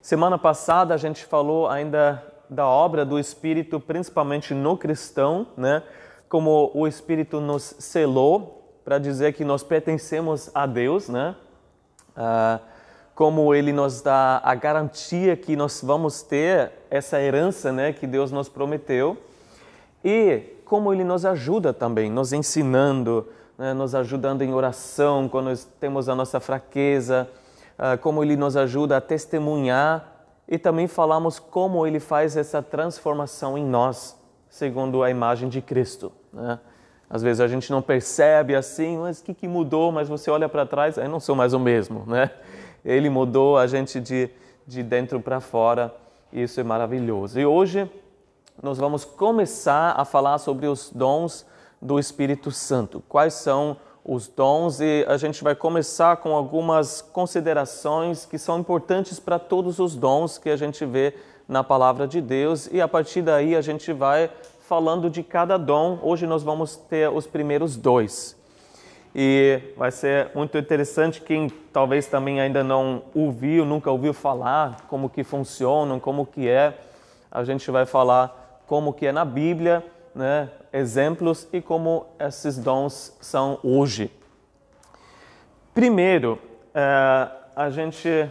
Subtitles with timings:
[0.00, 5.82] Semana passada a gente falou ainda da obra do Espírito, principalmente no cristão, né?
[6.28, 11.34] Como o Espírito nos selou para dizer que nós pertencemos a Deus, né?
[12.16, 12.60] Ah,
[13.12, 17.92] como ele nos dá a garantia que nós vamos ter essa herança, né?
[17.92, 19.18] Que Deus nos prometeu
[20.04, 23.26] e como ele nos ajuda também, nos ensinando,
[23.58, 23.74] né?
[23.74, 27.28] nos ajudando em oração quando temos a nossa fraqueza
[28.02, 30.18] como ele nos ajuda a testemunhar
[30.48, 34.18] e também falamos como ele faz essa transformação em nós,
[34.48, 36.10] segundo a imagem de Cristo.
[36.32, 36.58] Né?
[37.10, 39.92] Às vezes a gente não percebe assim, mas o que, que mudou?
[39.92, 42.30] Mas você olha para trás, eu não sou mais o mesmo, né?
[42.84, 44.30] Ele mudou a gente de,
[44.66, 45.94] de dentro para fora,
[46.32, 47.38] e isso é maravilhoso.
[47.38, 47.90] E hoje
[48.62, 51.46] nós vamos começar a falar sobre os dons
[51.80, 53.02] do Espírito Santo.
[53.08, 53.78] Quais são os
[54.34, 59.94] dons e a gente vai começar com algumas considerações que são importantes para todos os
[59.94, 61.14] dons que a gente vê
[61.46, 64.30] na palavra de Deus e a partir daí a gente vai
[64.66, 65.98] falando de cada dom.
[66.02, 68.34] Hoje nós vamos ter os primeiros dois.
[69.14, 75.10] E vai ser muito interessante quem talvez também ainda não ouviu, nunca ouviu falar como
[75.10, 76.78] que funcionam, como que é.
[77.30, 79.84] A gente vai falar como que é na Bíblia
[80.18, 84.10] né, exemplos e como esses dons são hoje.
[85.72, 86.40] Primeiro,
[86.74, 88.28] é, a gente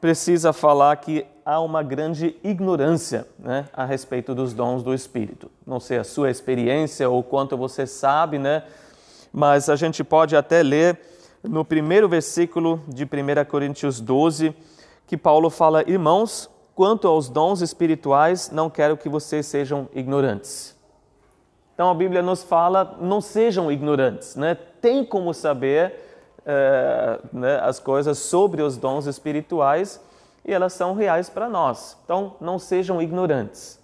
[0.00, 5.48] precisa falar que há uma grande ignorância né, a respeito dos dons do Espírito.
[5.64, 8.64] Não sei a sua experiência ou quanto você sabe, né,
[9.32, 10.98] mas a gente pode até ler
[11.44, 13.08] no primeiro versículo de 1
[13.48, 14.52] Coríntios 12,
[15.06, 20.74] que Paulo fala: Irmãos, quanto aos dons espirituais, não quero que vocês sejam ignorantes.
[21.74, 24.56] Então a Bíblia nos fala: não sejam ignorantes, né?
[24.80, 25.94] tem como saber
[26.44, 29.98] é, né, as coisas sobre os dons espirituais
[30.44, 31.96] e elas são reais para nós.
[32.04, 33.82] Então não sejam ignorantes.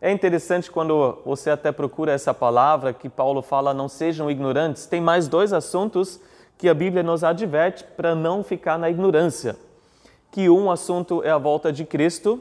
[0.00, 4.86] É interessante quando você até procura essa palavra que Paulo fala: não sejam ignorantes.
[4.86, 6.18] Tem mais dois assuntos
[6.56, 9.56] que a Bíblia nos adverte para não ficar na ignorância.
[10.30, 12.40] Que um assunto é a volta de Cristo.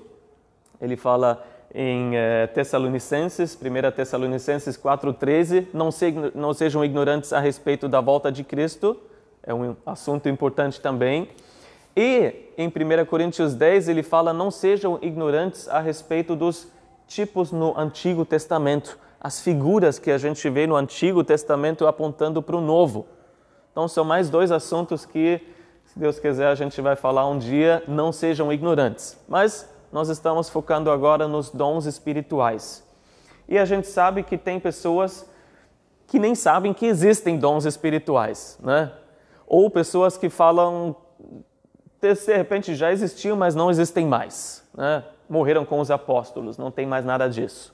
[0.79, 7.87] Ele fala em eh, Tessalonicenses, 1 Tessalonicenses 4,13, não, se, não sejam ignorantes a respeito
[7.87, 8.97] da volta de Cristo,
[9.43, 11.29] é um assunto importante também.
[11.95, 16.67] E em 1 Coríntios 10 ele fala: não sejam ignorantes a respeito dos
[17.07, 22.55] tipos no Antigo Testamento, as figuras que a gente vê no Antigo Testamento apontando para
[22.55, 23.07] o Novo.
[23.71, 25.41] Então são mais dois assuntos que,
[25.85, 27.83] se Deus quiser, a gente vai falar um dia.
[27.87, 29.17] Não sejam ignorantes.
[29.27, 32.83] Mas nós estamos focando agora nos dons espirituais.
[33.47, 35.27] E a gente sabe que tem pessoas
[36.05, 38.91] que nem sabem que existem dons espirituais, né?
[39.47, 40.95] Ou pessoas que falam,
[42.01, 45.03] de repente já existiam, mas não existem mais, né?
[45.27, 47.73] Morreram com os apóstolos, não tem mais nada disso.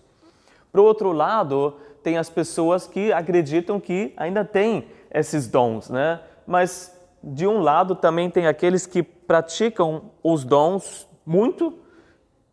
[0.72, 6.20] Por outro lado, tem as pessoas que acreditam que ainda tem esses dons, né?
[6.46, 6.94] Mas
[7.24, 11.85] de um lado também tem aqueles que praticam os dons muito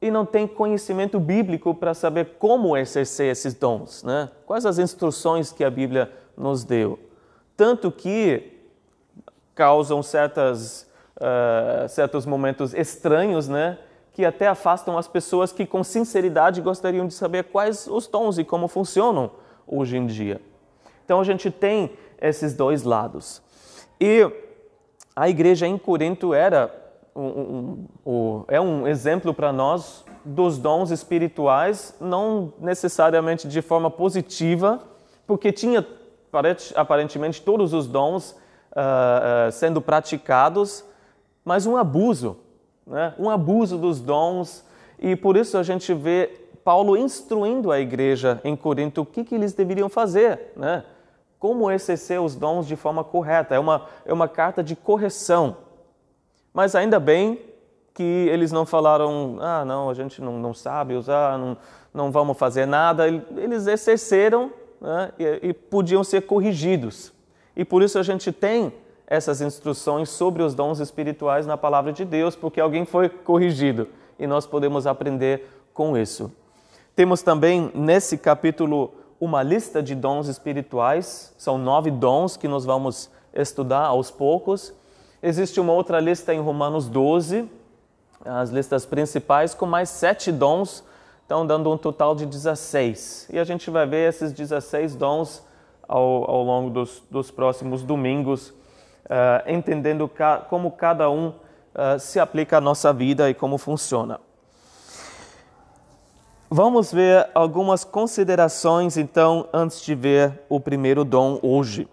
[0.03, 4.29] e não tem conhecimento bíblico para saber como exercer esses dons, né?
[4.45, 6.99] Quais as instruções que a Bíblia nos deu?
[7.57, 8.59] Tanto que
[9.55, 13.79] causam certas, uh, certos momentos estranhos, né?
[14.13, 18.45] Que até afastam as pessoas que com sinceridade gostariam de saber quais os dons e
[18.45, 19.31] como funcionam
[19.65, 20.41] hoje em dia.
[21.05, 23.41] Então a gente tem esses dois lados.
[24.01, 24.29] E
[25.15, 26.82] a igreja em Corinto era
[27.15, 34.81] um, um, é um exemplo para nós dos dons espirituais, não necessariamente de forma positiva,
[35.27, 35.87] porque tinha
[36.75, 38.31] aparentemente todos os dons
[38.73, 40.85] uh, uh, sendo praticados,
[41.45, 42.39] mas um abuso,
[42.87, 43.15] né?
[43.19, 44.65] um abuso dos dons,
[44.99, 49.35] e por isso a gente vê Paulo instruindo a igreja em Corinto o que, que
[49.35, 50.85] eles deveriam fazer, né?
[51.39, 53.55] como exercer os dons de forma correta.
[53.55, 55.57] É uma, é uma carta de correção.
[56.53, 57.41] Mas ainda bem
[57.95, 61.57] que eles não falaram, ah, não, a gente não, não sabe usar, não,
[61.93, 63.07] não vamos fazer nada.
[63.09, 64.51] Eles exerceram
[64.81, 67.13] né, e, e podiam ser corrigidos.
[67.55, 68.73] E por isso a gente tem
[69.07, 73.89] essas instruções sobre os dons espirituais na palavra de Deus, porque alguém foi corrigido
[74.19, 76.33] e nós podemos aprender com isso.
[76.97, 83.11] Temos também nesse capítulo uma lista de dons espirituais, são nove dons que nós vamos
[83.35, 84.75] estudar aos poucos.
[85.25, 87.49] Existe uma outra lista em Romanos 12,
[88.25, 90.83] as listas principais, com mais sete dons,
[91.23, 93.29] estão dando um total de 16.
[93.33, 95.47] E a gente vai ver esses 16 dons
[95.87, 98.55] ao, ao longo dos, dos próximos domingos, uh,
[99.47, 104.19] entendendo ca, como cada um uh, se aplica à nossa vida e como funciona.
[106.51, 111.89] Vamos ver algumas considerações, então, antes de ver o primeiro dom hoje.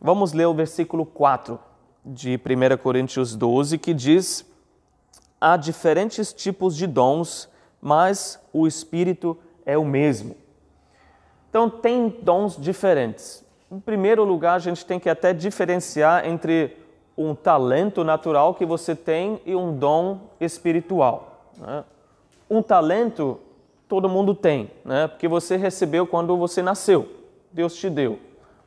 [0.00, 1.66] Vamos ler o versículo 4
[2.08, 4.44] de 1 Coríntios 12, que diz:
[5.40, 7.48] Há diferentes tipos de dons,
[7.80, 10.36] mas o Espírito é o mesmo.
[11.50, 13.44] Então, tem dons diferentes.
[13.70, 16.76] Em primeiro lugar, a gente tem que até diferenciar entre
[17.16, 21.50] um talento natural que você tem e um dom espiritual.
[21.58, 21.84] Né?
[22.48, 23.40] Um talento
[23.88, 25.08] todo mundo tem, né?
[25.08, 27.08] porque você recebeu quando você nasceu,
[27.50, 28.18] Deus te deu.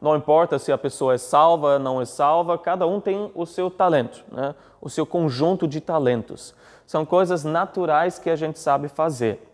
[0.01, 3.69] Não importa se a pessoa é salva, não é salva, cada um tem o seu
[3.69, 4.55] talento, né?
[4.81, 6.55] o seu conjunto de talentos.
[6.87, 9.47] São coisas naturais que a gente sabe fazer.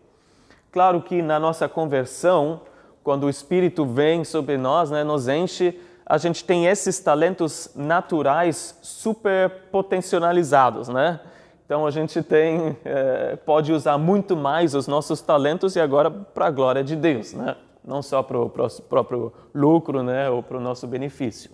[0.71, 2.61] Claro que na nossa conversão,
[3.03, 8.79] quando o Espírito vem sobre nós, né, nos enche, a gente tem esses talentos naturais
[8.81, 11.19] super potencializados, né?
[11.65, 16.47] Então a gente tem, é, pode usar muito mais os nossos talentos e agora para
[16.47, 17.57] a glória de Deus, né?
[17.87, 20.29] Não só para o próprio lucro né?
[20.29, 21.49] ou para o nosso benefício.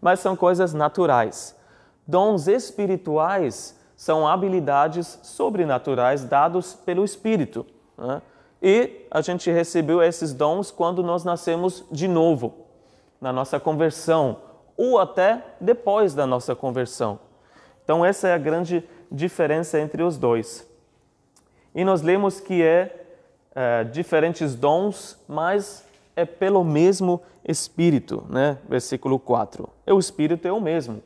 [0.00, 1.54] Mas são coisas naturais.
[2.08, 7.66] Dons espirituais são habilidades sobrenaturais dados pelo Espírito.
[7.98, 8.22] Né?
[8.62, 12.66] E a gente recebeu esses dons quando nós nascemos de novo,
[13.20, 14.38] na nossa conversão,
[14.76, 17.18] ou até depois da nossa conversão.
[17.84, 18.82] Então, essa é a grande
[19.12, 20.68] diferença entre os dois.
[21.74, 23.05] E nós lemos que é,
[23.58, 25.82] é diferentes dons, mas
[26.14, 28.58] é pelo mesmo Espírito, né?
[28.68, 29.66] Versículo 4.
[29.86, 31.02] E o Espírito é o mesmo.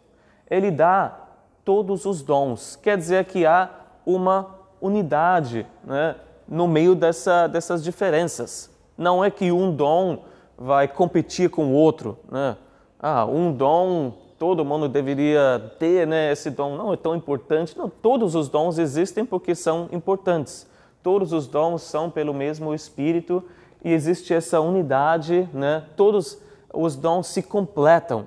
[0.50, 1.16] Ele dá
[1.64, 2.74] todos os dons.
[2.74, 3.70] Quer dizer que há
[4.04, 6.16] uma unidade né?
[6.48, 8.68] no meio dessa, dessas diferenças.
[8.98, 10.24] Não é que um dom
[10.58, 12.18] vai competir com o outro.
[12.28, 12.56] Né?
[12.98, 16.74] Ah, um dom todo mundo deveria ter né, esse dom.
[16.74, 17.78] Não é tão importante.
[17.78, 20.66] Não, todos os dons existem porque são importantes.
[21.02, 23.42] Todos os dons são pelo mesmo Espírito
[23.84, 25.48] e existe essa unidade.
[25.52, 25.84] Né?
[25.96, 26.40] Todos
[26.72, 28.26] os dons se completam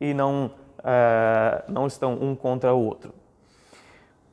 [0.00, 3.14] e não, uh, não estão um contra o outro.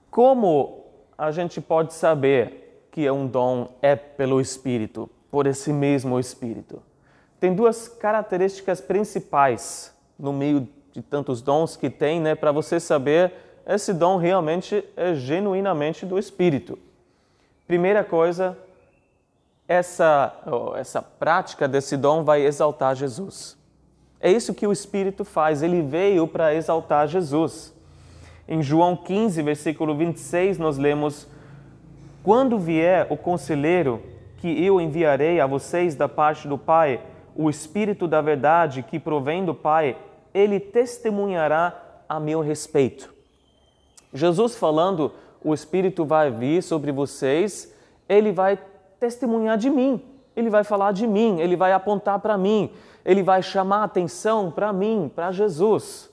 [0.09, 0.85] Como
[1.17, 6.81] a gente pode saber que um dom é pelo Espírito, por esse mesmo Espírito?
[7.39, 13.31] Tem duas características principais no meio de tantos dons que tem, né, para você saber
[13.65, 16.79] esse dom realmente é genuinamente do Espírito.
[17.69, 18.57] Primeira coisa,
[19.67, 20.33] essa,
[20.75, 23.55] essa prática desse dom vai exaltar Jesus.
[24.19, 27.71] É isso que o Espírito faz, ele veio para exaltar Jesus.
[28.47, 31.27] Em João 15, versículo 26, nós lemos:
[32.23, 34.01] Quando vier o conselheiro
[34.37, 36.99] que eu enviarei a vocês da parte do Pai,
[37.35, 39.95] o Espírito da verdade que provém do Pai,
[40.33, 41.79] ele testemunhará
[42.09, 43.13] a meu respeito.
[44.11, 45.13] Jesus falando,
[45.43, 47.73] o Espírito vai vir sobre vocês,
[48.07, 48.59] ele vai
[48.99, 50.01] testemunhar de mim,
[50.35, 52.71] ele vai falar de mim, ele vai apontar para mim,
[53.05, 56.09] ele vai chamar atenção para mim, para Jesus.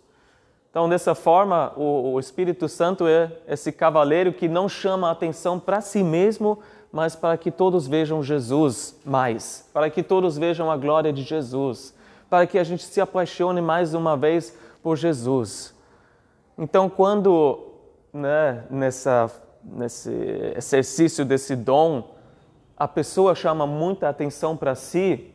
[0.70, 5.80] Então, dessa forma, o, o, Espírito Santo é esse cavaleiro que não chama atenção para
[5.80, 6.58] si mesmo,
[6.92, 11.94] mas para que todos vejam Jesus mais, para que todos vejam a glória de Jesus,
[12.28, 15.74] para que a gente se apaixone mais uma vez por Jesus.
[16.58, 17.75] Então, quando
[18.16, 19.30] né, nessa,
[19.62, 20.10] nesse
[20.56, 22.14] exercício desse dom,
[22.76, 25.32] a pessoa chama muita atenção para si,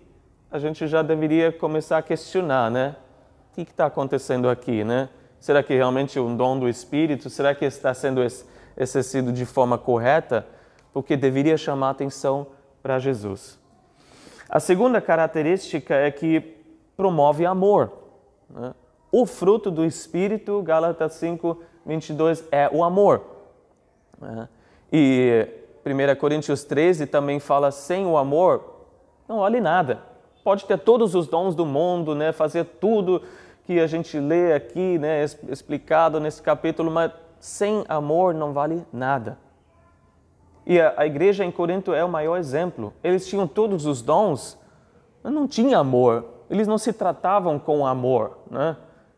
[0.50, 2.96] a gente já deveria começar a questionar, né?
[3.52, 5.10] O que está acontecendo aqui, né?
[5.40, 7.30] Será que realmente é um dom do Espírito?
[7.30, 8.22] Será que está sendo
[8.78, 10.46] exercido de forma correta?
[10.94, 12.48] Porque deveria chamar atenção
[12.82, 13.60] para Jesus.
[14.50, 16.58] A segunda característica é que
[16.98, 17.92] promove amor.
[18.50, 18.74] Né?
[19.12, 23.22] O fruto do Espírito, Gálatas 5, 22, é o amor.
[24.92, 25.48] E
[25.86, 28.64] 1 Coríntios 13 também fala: sem o amor,
[29.28, 30.02] não vale nada.
[30.44, 32.32] Pode ter todos os dons do mundo, né?
[32.32, 33.22] fazer tudo
[33.64, 35.24] que a gente lê aqui, né?
[35.24, 39.38] explicado nesse capítulo, mas sem amor não vale nada.
[40.66, 42.94] E a, a igreja em Corinto é o maior exemplo.
[43.04, 44.58] Eles tinham todos os dons,
[45.24, 48.76] mas não tinha amor eles não se tratavam com amor, né?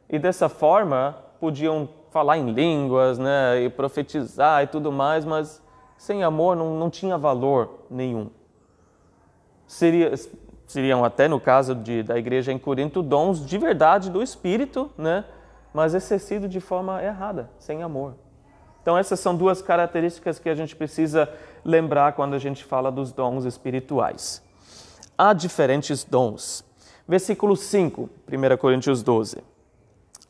[0.08, 3.64] E dessa forma podiam falar em línguas, né?
[3.64, 5.62] E profetizar e tudo mais, mas
[5.98, 8.30] sem amor não, não tinha valor nenhum.
[9.66, 10.14] Seria,
[10.68, 15.26] seriam até no caso de, da igreja em Corinto dons de verdade do Espírito, né?
[15.74, 18.14] Mas exercido de forma errada, sem amor.
[18.84, 21.28] Então essas são duas características que a gente precisa
[21.66, 24.44] lembrar quando a gente fala dos dons espirituais.
[25.18, 26.64] Há diferentes dons.
[27.08, 29.53] Versículo 5, 1 Coríntios 12.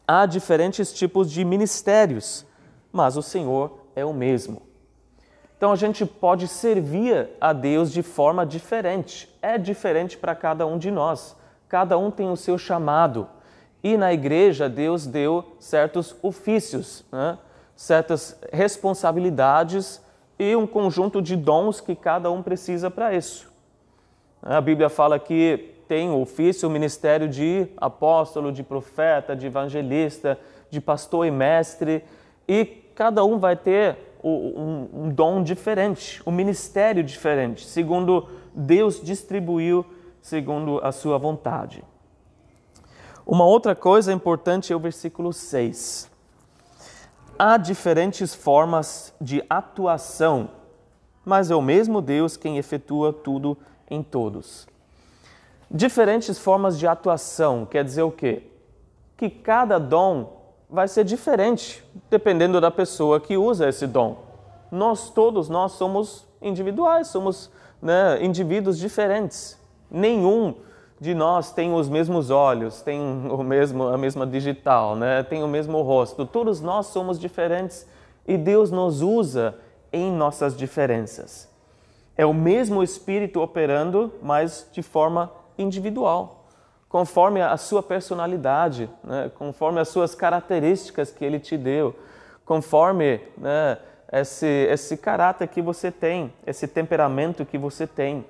[0.07, 2.45] Há diferentes tipos de ministérios,
[2.91, 4.61] mas o Senhor é o mesmo.
[5.57, 9.33] Então a gente pode servir a Deus de forma diferente.
[9.41, 11.37] É diferente para cada um de nós.
[11.69, 13.29] Cada um tem o seu chamado.
[13.81, 17.37] E na igreja, Deus deu certos ofícios, né?
[17.75, 20.01] certas responsabilidades
[20.37, 23.51] e um conjunto de dons que cada um precisa para isso.
[24.41, 30.39] A Bíblia fala que tem o ofício, o ministério de apóstolo, de profeta, de evangelista,
[30.69, 32.03] de pastor e mestre,
[32.47, 39.85] e cada um vai ter um, um dom diferente, um ministério diferente, segundo Deus distribuiu
[40.21, 41.83] segundo a sua vontade.
[43.25, 46.09] Uma outra coisa importante é o versículo 6.
[47.37, 50.49] Há diferentes formas de atuação,
[51.25, 53.57] mas é o mesmo Deus quem efetua tudo
[53.89, 54.67] em todos.
[55.75, 58.43] Diferentes formas de atuação quer dizer o quê?
[59.17, 60.39] Que cada dom
[60.69, 64.17] vai ser diferente dependendo da pessoa que usa esse dom.
[64.71, 67.49] Nós todos nós somos individuais, somos
[67.81, 69.59] né, indivíduos diferentes.
[69.89, 70.53] Nenhum
[70.99, 75.23] de nós tem os mesmos olhos, tem o mesmo a mesma digital, né?
[75.23, 76.23] Tem o mesmo rosto.
[76.23, 77.87] Todos nós somos diferentes
[78.27, 79.55] e Deus nos usa
[79.91, 81.49] em nossas diferenças.
[82.15, 86.45] É o mesmo Espírito operando, mas de forma individual,
[86.89, 89.31] conforme a sua personalidade, né?
[89.35, 91.95] conforme as suas características que Ele te deu,
[92.45, 93.77] conforme né,
[94.11, 98.25] esse, esse caráter que você tem, esse temperamento que você tem.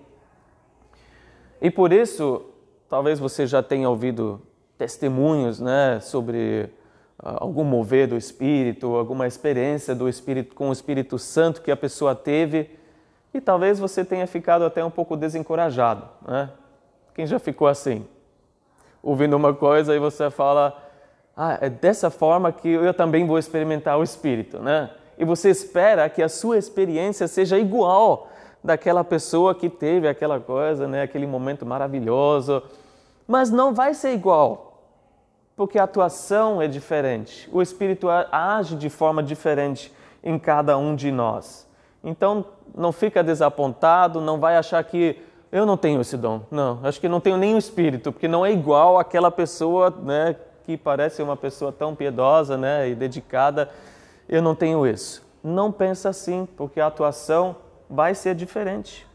[1.61, 2.45] E por isso,
[2.87, 4.41] talvez você já tenha ouvido
[4.77, 6.69] testemunhos né, sobre
[7.21, 11.77] uh, algum mover do Espírito, alguma experiência do Espírito com o Espírito Santo que a
[11.77, 12.69] pessoa teve,
[13.33, 16.07] e talvez você tenha ficado até um pouco desencorajado.
[16.27, 16.49] Né?
[17.13, 18.05] Quem já ficou assim?
[19.01, 20.81] Ouvindo uma coisa e você fala,
[21.35, 24.89] ah, é dessa forma que eu também vou experimentar o Espírito, né?
[25.17, 28.29] E você espera que a sua experiência seja igual
[28.63, 31.01] daquela pessoa que teve aquela coisa, né?
[31.03, 32.63] Aquele momento maravilhoso,
[33.27, 34.83] mas não vai ser igual,
[35.55, 37.49] porque a atuação é diferente.
[37.51, 39.93] O Espírito age de forma diferente
[40.23, 41.67] em cada um de nós.
[42.03, 45.21] Então, não fica desapontado, não vai achar que
[45.53, 46.41] eu não tenho esse dom.
[46.49, 50.75] Não, acho que não tenho o espírito, porque não é igual àquela pessoa, né, que
[50.75, 53.69] parece uma pessoa tão piedosa, né, e dedicada.
[54.27, 55.23] Eu não tenho isso.
[55.43, 57.55] Não pensa assim, porque a atuação
[57.87, 59.05] vai ser diferente.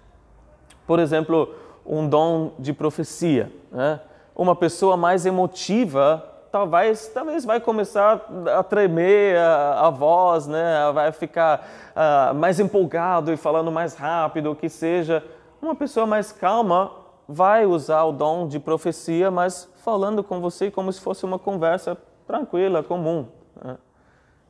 [0.86, 1.52] Por exemplo,
[1.84, 3.98] um dom de profecia, né?
[4.36, 8.26] Uma pessoa mais emotiva talvez, talvez vai começar
[8.56, 10.90] a tremer a, a voz, né?
[10.92, 15.22] vai ficar uh, mais empolgado e falando mais rápido, o que seja.
[15.60, 16.92] Uma pessoa mais calma
[17.28, 21.96] vai usar o dom de profecia, mas falando com você como se fosse uma conversa
[22.26, 23.26] tranquila, comum.
[23.62, 23.76] Né?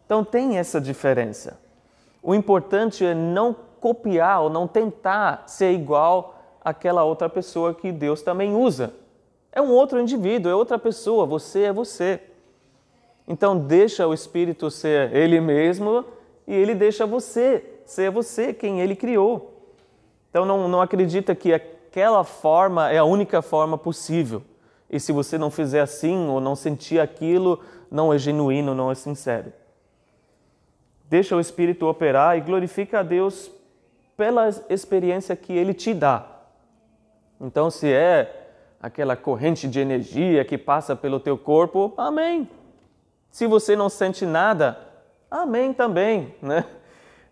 [0.05, 1.59] Então tem essa diferença.
[2.23, 8.23] O importante é não copiar ou não tentar ser igual àquela outra pessoa que Deus
[8.23, 8.93] também usa.
[9.51, 12.21] É um outro indivíduo, é outra pessoa, você é você.
[13.27, 16.05] Então deixa o Espírito ser Ele mesmo
[16.47, 19.58] e Ele deixa você ser você, quem Ele criou.
[20.31, 24.43] Então não, não acredita que aquela forma é a única forma possível.
[24.91, 28.95] E se você não fizer assim ou não sentir aquilo, não é genuíno, não é
[28.95, 29.53] sincero.
[31.05, 33.51] Deixa o Espírito operar e glorifica a Deus
[34.17, 36.27] pela experiência que Ele te dá.
[37.41, 38.49] Então, se é
[38.81, 42.49] aquela corrente de energia que passa pelo teu corpo, amém.
[43.31, 44.79] Se você não sente nada,
[45.31, 46.65] amém também, né?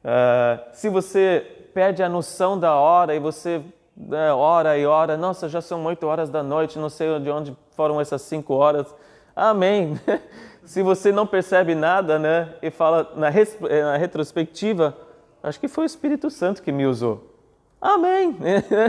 [0.06, 1.44] Uh, se você
[1.74, 3.60] perde a noção da hora e você
[3.96, 7.56] né, ora e ora, nossa, já são oito horas da noite, não sei de onde
[7.70, 8.94] foram essas cinco horas.
[9.34, 9.98] Amém.
[10.64, 14.96] Se você não percebe nada, né, e fala na, eh, na retrospectiva,
[15.42, 17.34] acho que foi o Espírito Santo que me usou.
[17.80, 18.36] Amém.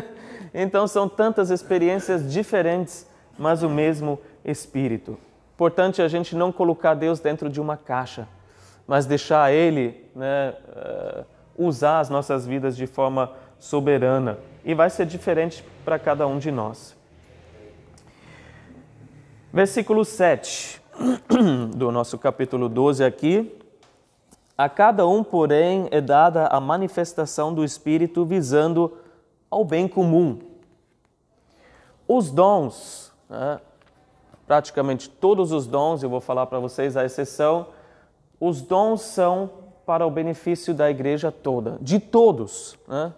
[0.54, 3.08] então são tantas experiências diferentes,
[3.38, 5.18] mas o mesmo Espírito.
[5.56, 8.28] Importante a gente não colocar Deus dentro de uma caixa,
[8.88, 11.26] mas deixar Ele, né, uh,
[11.58, 16.52] usar as nossas vidas de forma soberana e vai ser diferente para cada um de
[16.52, 16.96] nós.
[19.52, 20.82] Versículo 7
[21.76, 23.54] do nosso capítulo 12 aqui.
[24.58, 28.98] A cada um, porém, é dada a manifestação do Espírito visando
[29.50, 30.40] ao bem comum.
[32.08, 33.60] Os dons, né,
[34.48, 37.68] praticamente todos os dons, eu vou falar para vocês a exceção,
[38.40, 39.50] os dons são
[39.86, 43.14] para o benefício da igreja toda, de todos, né?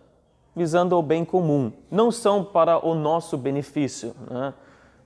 [0.56, 1.72] visando o bem comum.
[1.90, 4.54] Não são para o nosso benefício, né?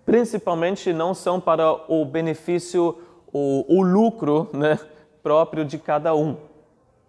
[0.05, 2.98] principalmente não são para o benefício,
[3.32, 4.79] o, o lucro né?
[5.22, 6.36] próprio de cada um.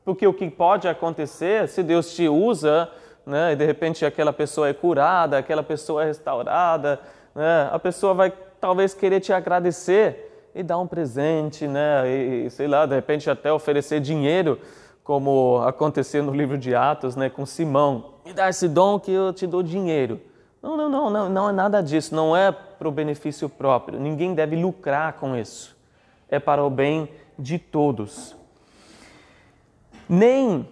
[0.04, 2.90] Porque o que pode acontecer, se Deus te usa,
[3.26, 7.00] né, e de repente aquela pessoa é curada, aquela pessoa é restaurada,
[7.34, 12.68] né, a pessoa vai talvez querer te agradecer e dar um presente, né, e sei
[12.68, 14.58] lá, de repente até oferecer dinheiro,
[15.02, 18.12] como aconteceu no livro de Atos, né, com Simão.
[18.24, 20.20] Me dá esse dom que eu te dou dinheiro.
[20.62, 24.00] Não, não, não, não, não é nada disso, não é para o benefício próprio.
[24.00, 25.76] Ninguém deve lucrar com isso.
[26.28, 27.08] É para o bem
[27.38, 28.34] de todos
[30.08, 30.68] nem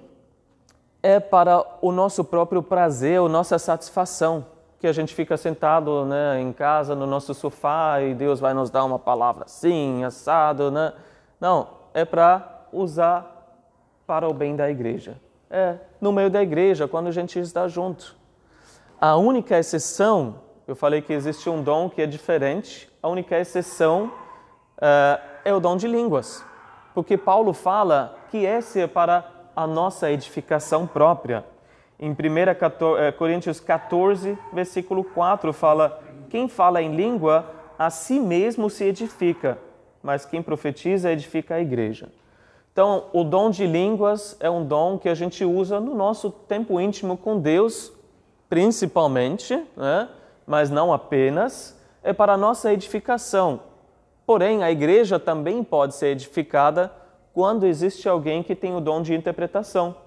[1.03, 4.47] é para o nosso próprio prazer, a nossa satisfação,
[4.83, 8.69] que a gente fica sentado né, em casa, no nosso sofá, e Deus vai nos
[8.69, 10.93] dar uma palavra assim, assado, né?
[11.41, 13.47] Não, é para usar
[14.05, 15.21] para o bem da igreja.
[15.49, 18.17] É, no meio da igreja, quando a gente está junto.
[19.01, 24.07] A única exceção, eu falei que existe um dom que é diferente, a única exceção
[24.79, 26.45] uh, é o dom de línguas.
[26.93, 31.45] Porque Paulo fala que esse é para a nossa edificação própria.
[32.03, 32.15] Em 1
[32.99, 37.47] eh, Coríntios 14, versículo 4, fala: Quem fala em língua,
[37.79, 39.57] a si mesmo se edifica,
[40.03, 42.09] mas quem profetiza edifica a igreja.
[42.73, 46.81] Então, o dom de línguas é um dom que a gente usa no nosso tempo
[46.81, 47.93] íntimo com Deus,
[48.49, 50.09] principalmente, né?
[50.45, 53.61] mas não apenas, é para a nossa edificação.
[54.27, 56.91] Porém, a igreja também pode ser edificada
[57.33, 60.02] quando existe alguém que tem o dom de interpretação.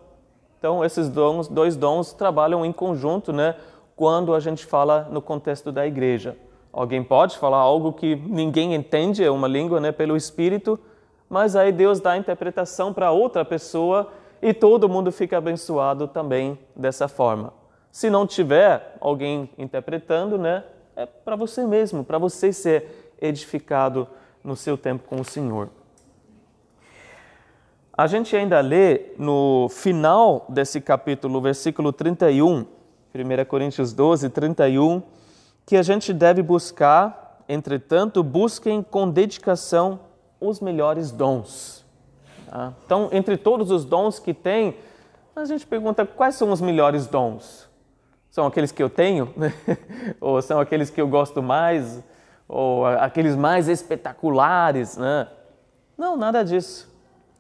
[0.65, 3.53] Então, esses dons, dois dons trabalham em conjunto, né?
[3.95, 6.36] Quando a gente fala no contexto da igreja.
[6.74, 10.79] Alguém pode falar algo que ninguém entende, é uma língua, né, pelo Espírito,
[11.29, 16.57] mas aí Deus dá a interpretação para outra pessoa e todo mundo fica abençoado também
[16.75, 17.53] dessa forma.
[17.91, 20.63] Se não tiver alguém interpretando, né,
[20.95, 24.07] é para você mesmo, para você ser edificado
[24.43, 25.69] no seu tempo com o Senhor.
[27.98, 32.66] A gente ainda lê no final desse capítulo, versículo 31,
[33.16, 35.01] 1 Coríntios 12, 31,
[35.66, 40.01] que a gente deve buscar, entretanto, busquem com dedicação
[40.42, 41.86] os melhores dons.
[42.50, 42.74] Tá?
[42.86, 44.75] Então, entre todos os dons que tem,
[45.34, 47.70] a gente pergunta quais são os melhores dons?
[48.29, 49.34] São aqueles que eu tenho?
[50.20, 52.03] ou são aqueles que eu gosto mais?
[52.46, 54.98] Ou aqueles mais espetaculares?
[54.98, 55.29] Né?
[55.98, 56.94] Não, nada disso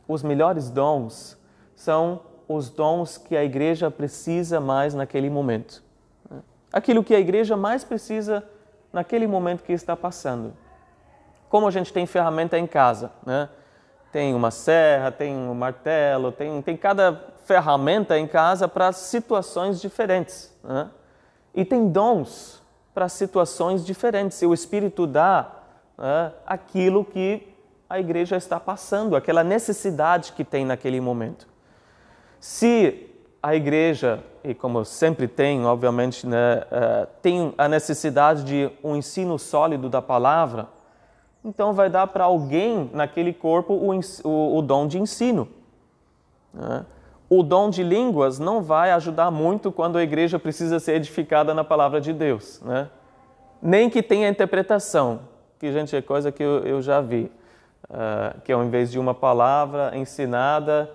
[0.07, 1.37] os melhores dons
[1.75, 5.83] são os dons que a igreja precisa mais naquele momento.
[6.71, 8.43] Aquilo que a igreja mais precisa
[8.91, 10.53] naquele momento que está passando.
[11.49, 13.49] Como a gente tem ferramenta em casa, né?
[14.11, 20.53] Tem uma serra, tem um martelo, tem, tem cada ferramenta em casa para situações diferentes.
[20.63, 20.89] Né?
[21.53, 22.61] E tem dons
[22.93, 24.41] para situações diferentes.
[24.41, 25.51] E o Espírito dá
[25.97, 27.54] né, aquilo que
[27.89, 31.47] a igreja está passando, aquela necessidade que tem naquele momento.
[32.39, 33.09] Se
[33.41, 39.37] a igreja, e como sempre tem, obviamente, né, uh, tem a necessidade de um ensino
[39.37, 40.67] sólido da palavra,
[41.43, 45.47] então vai dar para alguém naquele corpo o, o, o dom de ensino.
[46.51, 46.83] Né?
[47.29, 51.63] O dom de línguas não vai ajudar muito quando a igreja precisa ser edificada na
[51.63, 52.59] palavra de Deus.
[52.61, 52.89] Né?
[53.61, 55.19] Nem que tenha interpretação,
[55.59, 57.31] que, gente, é coisa que eu, eu já vi
[57.89, 60.89] uh, que ao invés de uma palavra ensinada,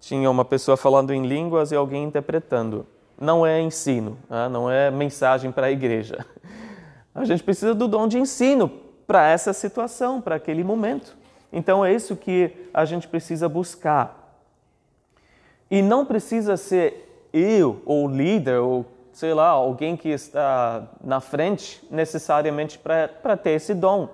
[0.00, 2.86] tinha uma pessoa falando em línguas e alguém interpretando.
[3.18, 6.24] Não é ensino, uh, não é mensagem para a igreja.
[7.14, 8.70] A gente precisa do dom de ensino
[9.06, 11.16] para essa situação, para aquele momento.
[11.52, 14.38] Então é isso que a gente precisa buscar.
[15.70, 21.82] E não precisa ser eu, ou líder, ou sei lá, alguém que está na frente
[21.90, 24.10] necessariamente para ter esse dom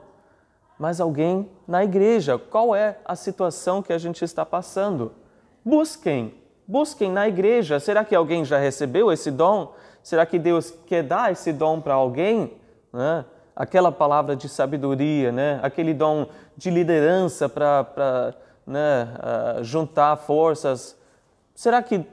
[0.83, 2.37] mas alguém na igreja.
[2.37, 5.13] Qual é a situação que a gente está passando?
[5.65, 6.35] Busquem,
[6.67, 7.79] busquem na igreja.
[7.79, 9.75] Será que alguém já recebeu esse dom?
[10.03, 12.55] Será que Deus quer dar esse dom para alguém?
[12.93, 13.25] Né?
[13.55, 15.61] Aquela palavra de sabedoria, né?
[15.63, 18.35] aquele dom de liderança para
[18.67, 19.09] né,
[19.61, 20.99] uh, juntar forças.
[21.55, 22.05] Será que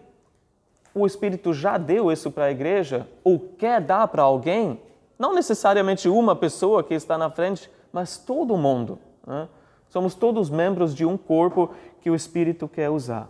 [0.93, 3.08] o Espírito já deu isso para a igreja?
[3.23, 4.79] Ou quer dar para alguém?
[5.17, 8.99] Não necessariamente uma pessoa que está na frente, mas todo mundo.
[9.25, 9.47] Né?
[9.89, 13.30] Somos todos membros de um corpo que o Espírito quer usar.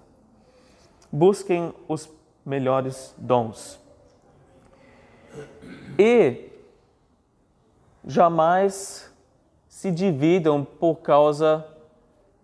[1.12, 2.10] Busquem os
[2.46, 3.80] melhores dons.
[5.98, 6.50] E
[8.06, 9.12] jamais
[9.68, 11.66] se dividam por causa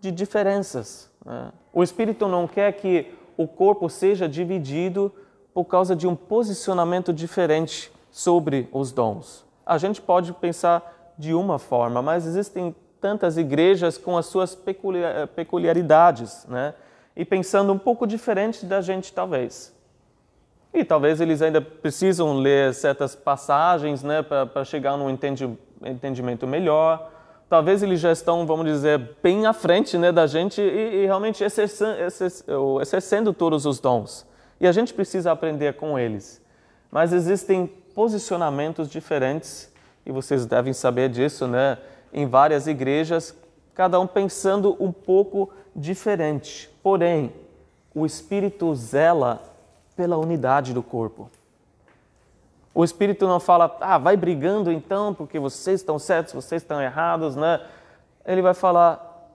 [0.00, 1.10] de diferenças.
[1.24, 1.52] Né?
[1.72, 5.12] O Espírito não quer que o corpo seja dividido
[5.52, 9.44] por causa de um posicionamento diferente sobre os dons.
[9.64, 14.56] A gente pode pensar de uma forma, mas existem tantas igrejas com as suas
[15.34, 16.74] peculiaridades, né?
[17.14, 19.74] E pensando um pouco diferente da gente, talvez.
[20.74, 27.10] E talvez eles ainda precisam ler certas passagens, né, para chegar num entendimento melhor.
[27.48, 31.42] Talvez eles já estão, vamos dizer, bem à frente, né, da gente e, e realmente
[32.82, 34.26] exercendo todos os dons.
[34.60, 36.44] E a gente precisa aprender com eles.
[36.90, 39.72] Mas existem posicionamentos diferentes
[40.06, 41.78] e vocês devem saber disso, né?
[42.12, 43.36] Em várias igrejas,
[43.74, 46.70] cada um pensando um pouco diferente.
[46.80, 47.32] Porém,
[47.92, 49.42] o Espírito zela
[49.96, 51.28] pela unidade do corpo.
[52.72, 57.34] O Espírito não fala, ah, vai brigando então, porque vocês estão certos, vocês estão errados,
[57.34, 57.60] né?
[58.24, 59.30] Ele vai falar,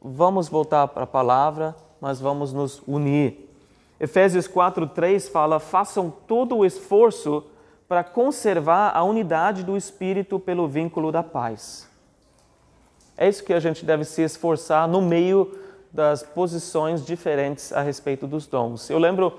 [0.00, 3.48] vamos voltar para a palavra, mas vamos nos unir.
[4.00, 7.44] Efésios 4:3 fala: "Façam todo o esforço
[7.92, 11.86] para conservar a unidade do espírito pelo vínculo da paz."
[13.18, 15.58] É isso que a gente deve se esforçar no meio
[15.92, 18.88] das posições diferentes a respeito dos dons.
[18.88, 19.38] Eu lembro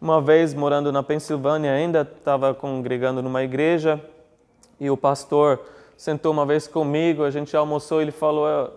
[0.00, 4.00] uma vez morando na Pensilvânia, ainda estava congregando numa igreja
[4.78, 5.58] e o pastor
[5.96, 8.72] sentou uma vez comigo, a gente almoçou, ele falou: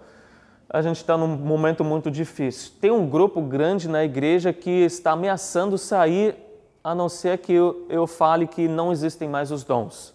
[0.67, 2.71] a gente está num momento muito difícil.
[2.82, 6.36] Tem um grupo grande na igreja que está ameaçando sair,
[6.84, 10.13] a não ser que eu, eu fale que não existem mais os dons.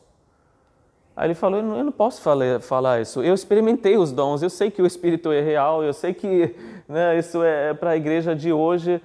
[1.16, 3.22] Aí ele falou: Eu não posso falar, falar isso.
[3.22, 6.54] Eu experimentei os dons, eu sei que o Espírito é real, eu sei que
[6.86, 9.00] né, isso é, é para a igreja de hoje.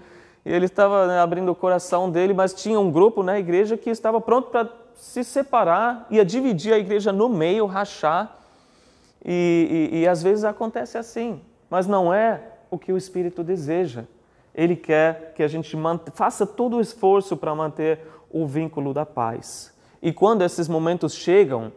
[0.46, 3.90] E ele estava né, abrindo o coração dele, mas tinha um grupo na igreja que
[3.90, 8.38] estava pronto para se separar, ia dividir a igreja no meio, rachar.
[9.26, 14.04] E, e, e às vezes acontece assim, mas não é o que o Espírito deseja.
[14.54, 15.76] Ele quer que a gente
[16.14, 19.74] faça todo o esforço para manter o vínculo da paz.
[20.02, 21.72] E quando esses momentos chegam,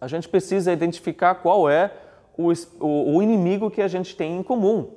[0.00, 1.92] a gente precisa identificar qual é
[2.36, 4.90] o, o, inimigo que a gente tem em comum.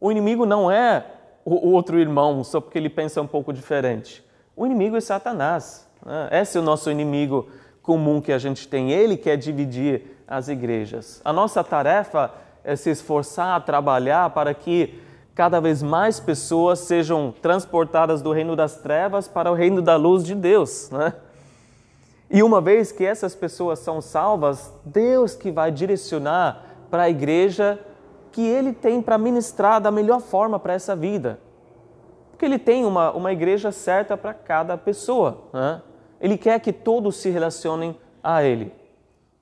[0.00, 1.04] O inimigo não é
[1.44, 4.24] o outro irmão só porque ele pensa um pouco diferente.
[4.56, 5.88] O inimigo é Satanás.
[6.04, 6.28] Né?
[6.32, 7.48] Esse é o nosso inimigo
[7.82, 8.90] comum que a gente tem.
[8.90, 11.20] Ele quer dividir as igrejas.
[11.24, 12.32] A nossa tarefa
[12.64, 15.00] é se esforçar trabalhar para que
[15.40, 20.22] cada vez mais pessoas sejam transportadas do reino das trevas para o reino da luz
[20.22, 20.90] de Deus.
[20.90, 21.14] Né?
[22.30, 27.78] E uma vez que essas pessoas são salvas, Deus que vai direcionar para a igreja
[28.30, 31.40] que Ele tem para ministrar da melhor forma para essa vida.
[32.32, 35.38] Porque Ele tem uma, uma igreja certa para cada pessoa.
[35.54, 35.80] Né?
[36.20, 38.74] Ele quer que todos se relacionem a Ele.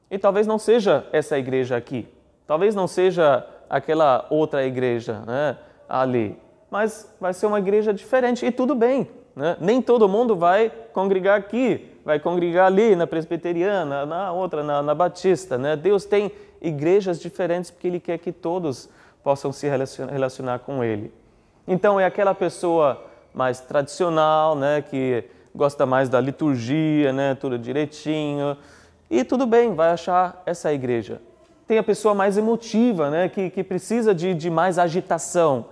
[0.08, 2.06] E talvez não seja essa igreja aqui,
[2.46, 5.58] talvez não seja aquela outra igreja né,
[5.88, 6.37] ali,
[6.70, 9.09] mas vai ser uma igreja diferente e tudo bem.
[9.35, 9.57] Né?
[9.61, 14.94] Nem todo mundo vai congregar aqui, vai congregar ali na presbiteriana, na outra, na, na
[14.94, 15.57] batista.
[15.57, 15.77] Né?
[15.77, 18.88] Deus tem igrejas diferentes porque Ele quer que todos
[19.22, 21.12] possam se relacionar com Ele.
[21.66, 25.22] Então é aquela pessoa mais tradicional, né, que
[25.55, 28.57] gosta mais da liturgia, né, tudo direitinho,
[29.11, 31.20] e tudo bem, vai achar essa igreja.
[31.66, 35.66] Tem a pessoa mais emotiva, né, que, que precisa de, de mais agitação,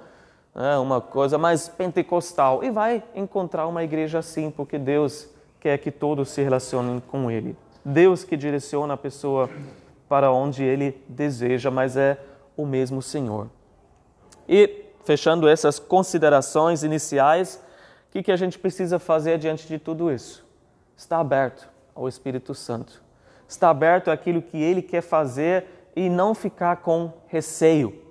[0.57, 2.65] né, uma coisa mais pentecostal.
[2.65, 5.29] E vai encontrar uma igreja assim, porque Deus
[5.61, 7.57] quer que todos se relacionem com Ele.
[7.85, 9.51] Deus que direciona a pessoa
[10.09, 12.19] para onde Ele deseja, mas é
[12.57, 13.49] o mesmo Senhor.
[14.49, 17.63] E, fechando essas considerações iniciais,
[18.09, 20.45] o que, que a gente precisa fazer diante de tudo isso?
[20.97, 23.07] Estar aberto ao Espírito Santo
[23.49, 28.03] estar aberto àquilo que Ele quer fazer e não ficar com receio.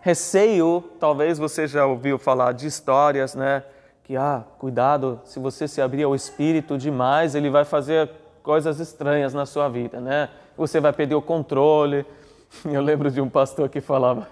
[0.00, 3.64] Receio, talvez você já ouviu falar de histórias, né?
[4.04, 8.08] Que, ah, cuidado, se você se abrir ao Espírito demais, ele vai fazer
[8.42, 10.28] coisas estranhas na sua vida, né?
[10.56, 12.06] Você vai perder o controle.
[12.64, 14.28] Eu lembro de um pastor que falava,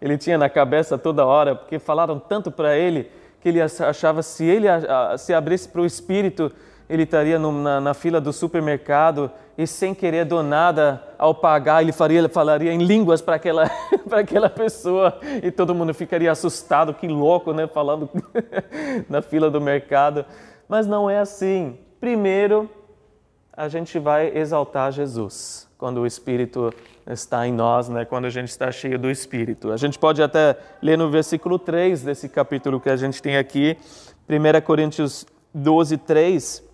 [0.00, 4.44] ele tinha na cabeça toda hora, porque falaram tanto para ele que ele achava se
[4.44, 4.66] ele
[5.18, 6.50] se abrisse para o Espírito,
[6.90, 11.82] ele estaria no, na, na, fila do supermercado e sem querer do nada, ao pagar,
[11.82, 13.70] ele, faria, falaria em línguas para aquela,
[14.10, 18.10] aquela pessoa e todo mundo ficaria assustado, que louco, né, falando
[19.08, 20.24] na fila do mercado.
[20.68, 21.78] Mas não é assim.
[22.00, 22.68] Primeiro,
[23.52, 26.74] a gente vai exaltar Jesus quando o Espírito
[27.06, 28.04] está em nós, né?
[28.04, 29.70] quando a gente está cheio do Espírito.
[29.70, 33.76] A gente pode até ler no versículo 3 desse capítulo que a gente tem aqui,
[34.28, 36.69] 1 Coríntios 12, 3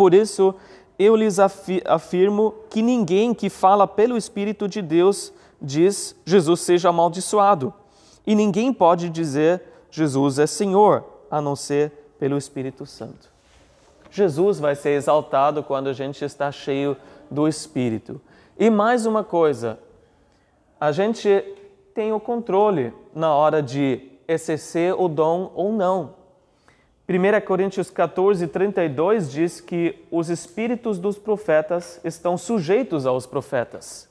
[0.00, 0.54] por isso,
[0.98, 7.70] eu lhes afirmo que ninguém que fala pelo Espírito de Deus diz Jesus seja amaldiçoado.
[8.26, 13.30] E ninguém pode dizer Jesus é Senhor, a não ser pelo Espírito Santo.
[14.10, 16.96] Jesus vai ser exaltado quando a gente está cheio
[17.30, 18.18] do Espírito.
[18.58, 19.78] E mais uma coisa,
[20.80, 21.44] a gente
[21.92, 26.19] tem o controle na hora de exercer o dom ou não.
[27.10, 34.08] 1 Coríntios 14, 32 diz que os espíritos dos profetas estão sujeitos aos profetas.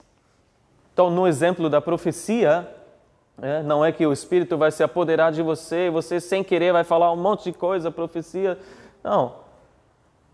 [0.91, 2.67] Então, no exemplo da profecia,
[3.41, 6.73] é, não é que o espírito vai se apoderar de você e você, sem querer,
[6.73, 8.59] vai falar um monte de coisa, profecia.
[9.01, 9.35] Não.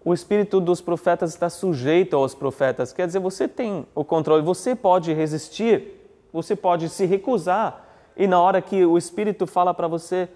[0.03, 2.91] O espírito dos profetas está sujeito aos profetas.
[2.91, 6.01] Quer dizer, você tem o controle, você pode resistir,
[6.33, 7.85] você pode se recusar.
[8.17, 10.27] E na hora que o espírito fala para você,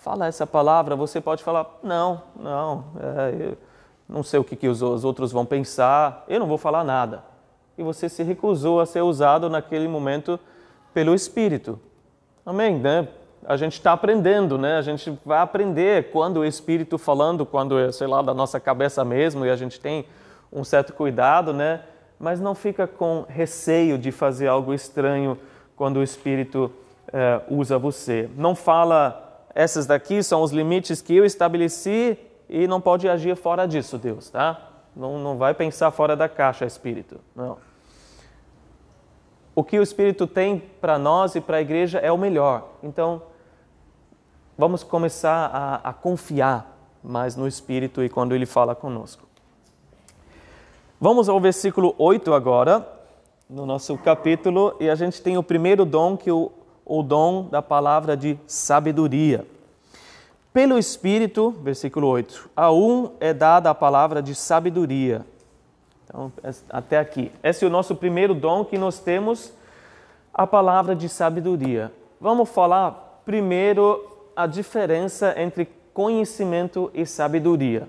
[0.00, 3.52] fala essa palavra, você pode falar: não, não, é,
[4.08, 7.22] não sei o que, que os, os outros vão pensar, eu não vou falar nada.
[7.78, 10.38] E você se recusou a ser usado naquele momento
[10.92, 11.78] pelo Espírito.
[12.44, 12.78] Amém?
[12.78, 13.08] Né?
[13.46, 14.76] A gente está aprendendo, né?
[14.76, 19.04] A gente vai aprender quando o Espírito falando, quando é, sei lá, da nossa cabeça
[19.04, 20.04] mesmo, e a gente tem
[20.52, 21.82] um certo cuidado, né?
[22.18, 25.38] Mas não fica com receio de fazer algo estranho
[25.74, 26.70] quando o Espírito
[27.10, 28.28] é, usa você.
[28.36, 33.66] Não fala essas daqui são os limites que eu estabeleci e não pode agir fora
[33.66, 34.70] disso, Deus, tá?
[34.94, 37.20] Não, não vai pensar fora da caixa, Espírito.
[37.34, 37.58] Não.
[39.54, 42.68] O que o Espírito tem para nós e para a igreja é o melhor.
[42.82, 43.22] Então,
[44.56, 49.28] vamos começar a, a confiar mais no Espírito e quando Ele fala conosco.
[51.00, 52.86] Vamos ao versículo 8 agora,
[53.48, 56.52] no nosso capítulo, e a gente tem o primeiro dom que o
[56.90, 59.46] o dom da palavra de sabedoria.
[60.52, 65.24] Pelo Espírito, versículo 8, a um é dada a palavra de sabedoria.
[66.04, 66.32] Então,
[66.68, 67.30] até aqui.
[67.44, 69.52] Esse é o nosso primeiro dom que nós temos,
[70.34, 71.92] a palavra de sabedoria.
[72.20, 77.88] Vamos falar primeiro a diferença entre conhecimento e sabedoria.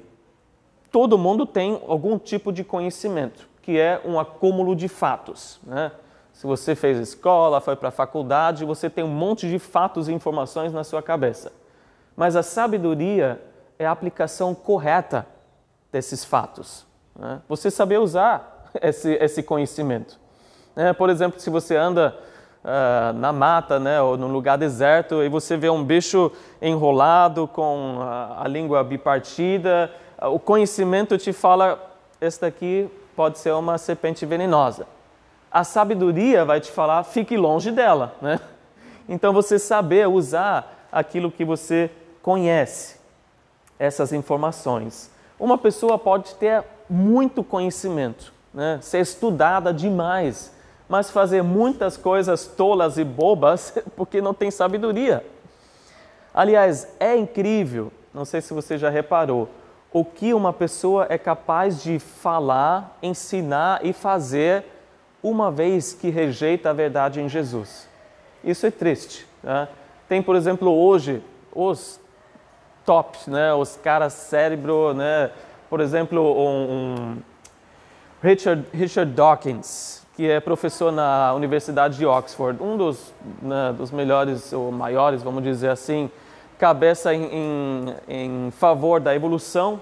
[0.91, 5.59] Todo mundo tem algum tipo de conhecimento, que é um acúmulo de fatos.
[5.63, 5.91] Né?
[6.41, 10.11] Se você fez escola, foi para a faculdade, você tem um monte de fatos e
[10.11, 11.51] informações na sua cabeça.
[12.17, 13.39] Mas a sabedoria
[13.77, 15.27] é a aplicação correta
[15.91, 16.83] desses fatos.
[17.15, 17.39] Né?
[17.47, 20.19] Você saber usar esse, esse conhecimento.
[20.75, 20.91] Né?
[20.93, 22.17] Por exemplo, se você anda
[22.63, 27.99] uh, na mata né, ou num lugar deserto e você vê um bicho enrolado com
[28.01, 31.79] a, a língua bipartida, o conhecimento te fala:
[32.19, 34.87] esse daqui pode ser uma serpente venenosa
[35.51, 38.39] a sabedoria vai te falar, fique longe dela, né?
[39.09, 42.97] Então você saber usar aquilo que você conhece,
[43.77, 45.11] essas informações.
[45.39, 48.79] Uma pessoa pode ter muito conhecimento, né?
[48.81, 50.53] ser estudada demais,
[50.87, 55.25] mas fazer muitas coisas tolas e bobas porque não tem sabedoria.
[56.33, 59.49] Aliás, é incrível, não sei se você já reparou,
[59.91, 64.63] o que uma pessoa é capaz de falar, ensinar e fazer
[65.23, 67.87] uma vez que rejeita a verdade em Jesus.
[68.43, 69.27] Isso é triste.
[69.43, 69.67] Né?
[70.09, 71.21] Tem, por exemplo, hoje
[71.53, 71.99] os
[72.85, 73.53] tops, né?
[73.53, 75.31] os caras cérebro, né?
[75.69, 77.17] por exemplo, um, um
[78.21, 84.51] Richard, Richard Dawkins, que é professor na Universidade de Oxford, um dos, né, dos melhores
[84.53, 86.11] ou maiores, vamos dizer assim,
[86.59, 89.81] cabeça em, em, em favor da evolução.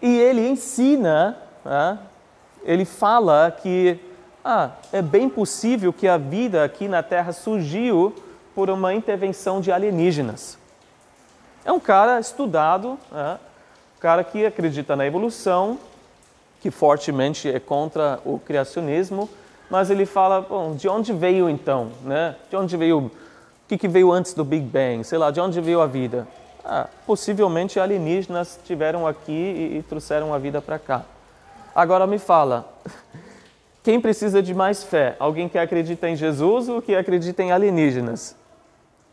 [0.00, 1.98] E ele ensina, né?
[2.62, 3.98] ele fala que
[4.44, 8.14] ah, é bem possível que a vida aqui na Terra surgiu
[8.54, 10.58] por uma intervenção de alienígenas.
[11.64, 13.38] É um cara estudado, né?
[13.96, 15.78] um cara que acredita na evolução,
[16.60, 19.30] que fortemente é contra o criacionismo,
[19.70, 22.36] mas ele fala, bom, de onde veio então, né?
[22.50, 23.10] De onde veio, o
[23.66, 25.04] que, que veio antes do Big Bang?
[25.04, 26.28] Sei lá, de onde veio a vida?
[26.62, 31.02] Ah, possivelmente alienígenas estiveram aqui e, e trouxeram a vida para cá.
[31.74, 32.72] Agora me fala,
[33.84, 35.14] quem precisa de mais fé?
[35.18, 38.34] Alguém que acredita em Jesus ou que acredita em alienígenas?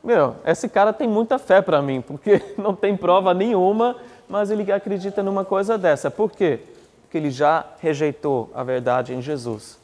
[0.02, 3.98] Meu, esse cara tem muita fé para mim, porque não tem prova nenhuma,
[4.30, 6.10] mas ele acredita numa coisa dessa.
[6.10, 6.62] Por quê?
[7.02, 9.78] Porque ele já rejeitou a verdade em Jesus.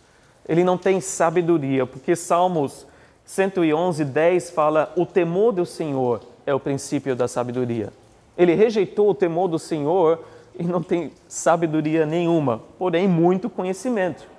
[0.47, 2.87] Ele não tem sabedoria, porque Salmos
[3.25, 7.91] 111, 10 fala: o temor do Senhor é o princípio da sabedoria.
[8.37, 10.23] Ele rejeitou o temor do Senhor
[10.57, 14.36] e não tem sabedoria nenhuma, porém muito conhecimento.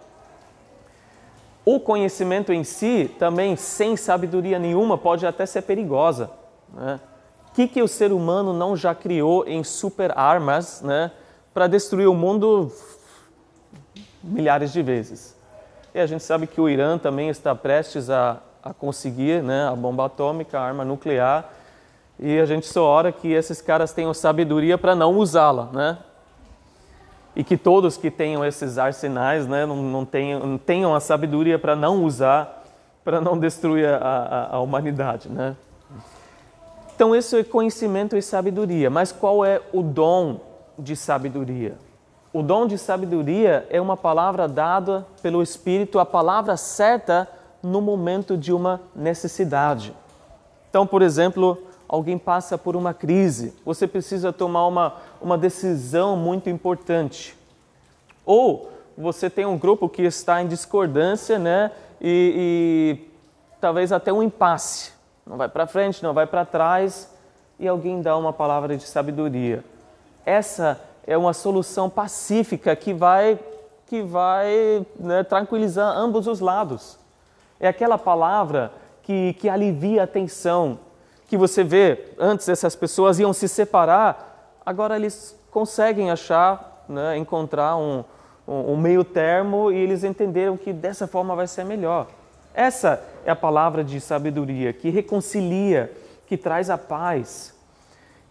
[1.70, 6.30] O conhecimento em si, também sem sabedoria nenhuma, pode até ser perigosa.
[6.72, 6.98] Né?
[7.46, 11.10] O que, que o ser humano não já criou em super armas né,
[11.52, 12.72] para destruir o mundo
[14.24, 15.36] milhares de vezes?
[15.94, 19.76] E a gente sabe que o Irã também está prestes a, a conseguir né, a
[19.76, 21.52] bomba atômica, a arma nuclear,
[22.18, 25.98] e a gente só ora que esses caras tenham sabedoria para não usá-la, né?
[27.38, 31.56] E que todos que tenham esses arsenais né, não, não, tenham, não tenham a sabedoria
[31.56, 32.64] para não usar,
[33.04, 35.28] para não destruir a, a, a humanidade.
[35.28, 35.54] Né?
[36.96, 38.90] Então, isso é conhecimento e sabedoria.
[38.90, 40.40] Mas qual é o dom
[40.76, 41.76] de sabedoria?
[42.32, 47.28] O dom de sabedoria é uma palavra dada pelo Espírito, a palavra certa
[47.62, 49.94] no momento de uma necessidade.
[50.68, 51.56] Então, por exemplo,
[51.88, 57.36] alguém passa por uma crise, você precisa tomar uma, uma decisão muito importante.
[58.26, 61.70] Ou você tem um grupo que está em discordância, né?
[62.00, 63.10] E, e
[63.60, 64.92] talvez até um impasse.
[65.26, 67.10] Não vai para frente, não vai para trás,
[67.58, 69.64] e alguém dá uma palavra de sabedoria.
[70.26, 73.38] Essa é uma solução pacífica que vai,
[73.86, 76.98] que vai né, tranquilizar ambos os lados.
[77.58, 78.72] É aquela palavra
[79.02, 80.78] que, que alivia a tensão,
[81.28, 87.76] que você vê, antes essas pessoas iam se separar, agora eles conseguem achar, né, encontrar
[87.76, 88.02] um,
[88.46, 92.06] um, um meio termo e eles entenderam que dessa forma vai ser melhor.
[92.54, 95.92] Essa é a palavra de sabedoria que reconcilia,
[96.26, 97.54] que traz a paz.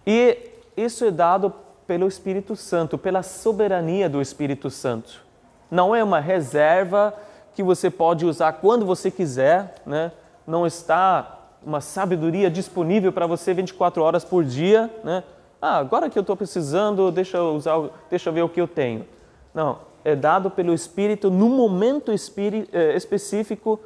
[0.05, 1.53] E isso é dado
[1.85, 5.23] pelo Espírito Santo, pela soberania do Espírito Santo.
[5.69, 7.13] Não é uma reserva
[7.53, 10.11] que você pode usar quando você quiser, né?
[10.47, 11.36] não está
[11.67, 15.21] uma sabedoria disponível para você 24 horas por dia, né?
[15.61, 17.77] Ah, agora que eu estou precisando, deixa eu usar,
[18.09, 19.05] deixa eu ver o que eu tenho.
[19.53, 23.77] Não, é dado pelo Espírito no momento eh, específico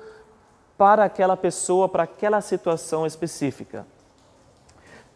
[0.78, 3.84] para aquela pessoa, para aquela situação específica.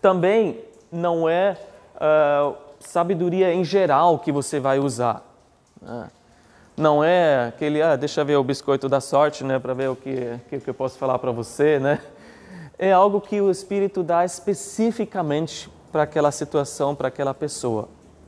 [0.02, 0.60] Também
[0.92, 1.58] não é
[1.96, 5.24] uh, sabedoria em geral que você vai usar.
[5.80, 6.10] Né?
[6.76, 9.96] Não é aquele, ah, deixa eu ver o biscoito da sorte, né, para ver o
[9.96, 12.00] que, que, que eu posso falar para você, né?
[12.78, 17.88] É algo que o Espírito dá especificamente para aquela situação, para aquela pessoa.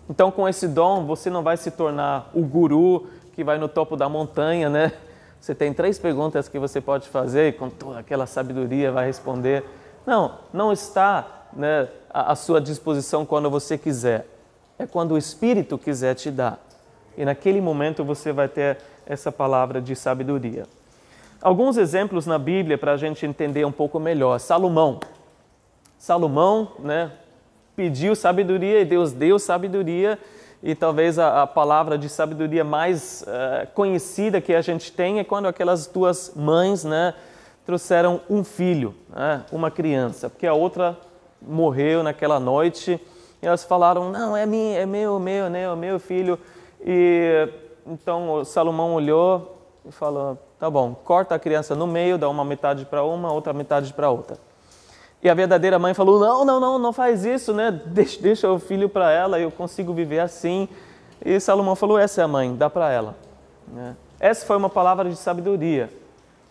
[0.10, 3.98] Então, com esse dom, você não vai se tornar o guru que vai no topo
[3.98, 4.94] da montanha, né?
[5.40, 9.64] Você tem três perguntas que você pode fazer e com toda aquela sabedoria vai responder.
[10.06, 14.26] Não, não está né, à sua disposição quando você quiser.
[14.80, 16.60] É quando o Espírito quiser te dar.
[17.18, 20.66] E naquele momento você vai ter essa palavra de sabedoria.
[21.42, 24.40] Alguns exemplos na Bíblia para a gente entender um pouco melhor.
[24.40, 25.00] Salomão.
[25.98, 27.12] Salomão né,
[27.76, 30.18] pediu sabedoria e Deus deu sabedoria,
[30.64, 35.24] e talvez a, a palavra de sabedoria mais uh, conhecida que a gente tem é
[35.24, 37.14] quando aquelas duas mães né,
[37.66, 40.98] trouxeram um filho, né, uma criança, porque a outra
[41.40, 43.00] morreu naquela noite,
[43.40, 46.40] e elas falaram: Não, é, minha, é meu, meu, né, é meu filho.
[46.82, 47.48] E
[47.86, 49.57] então Salomão olhou
[49.88, 53.54] e falou: Tá bom, corta a criança no meio, dá uma metade para uma, outra
[53.54, 54.38] metade para outra.
[55.22, 57.72] E a verdadeira mãe falou: Não, não, não, não faz isso, né?
[57.86, 60.68] Deixa, deixa o filho para ela, eu consigo viver assim.
[61.24, 63.16] E Salomão falou: Essa é a mãe, dá para ela.
[63.68, 63.96] Né?
[64.20, 65.90] Essa foi uma palavra de sabedoria.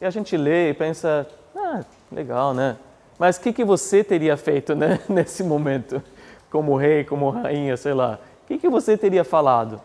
[0.01, 2.77] E a gente lê e pensa: Ah, legal, né?
[3.19, 6.03] Mas o que, que você teria feito né, nesse momento?
[6.51, 8.19] Como rei, como rainha, sei lá.
[8.45, 9.81] O que, que você teria falado?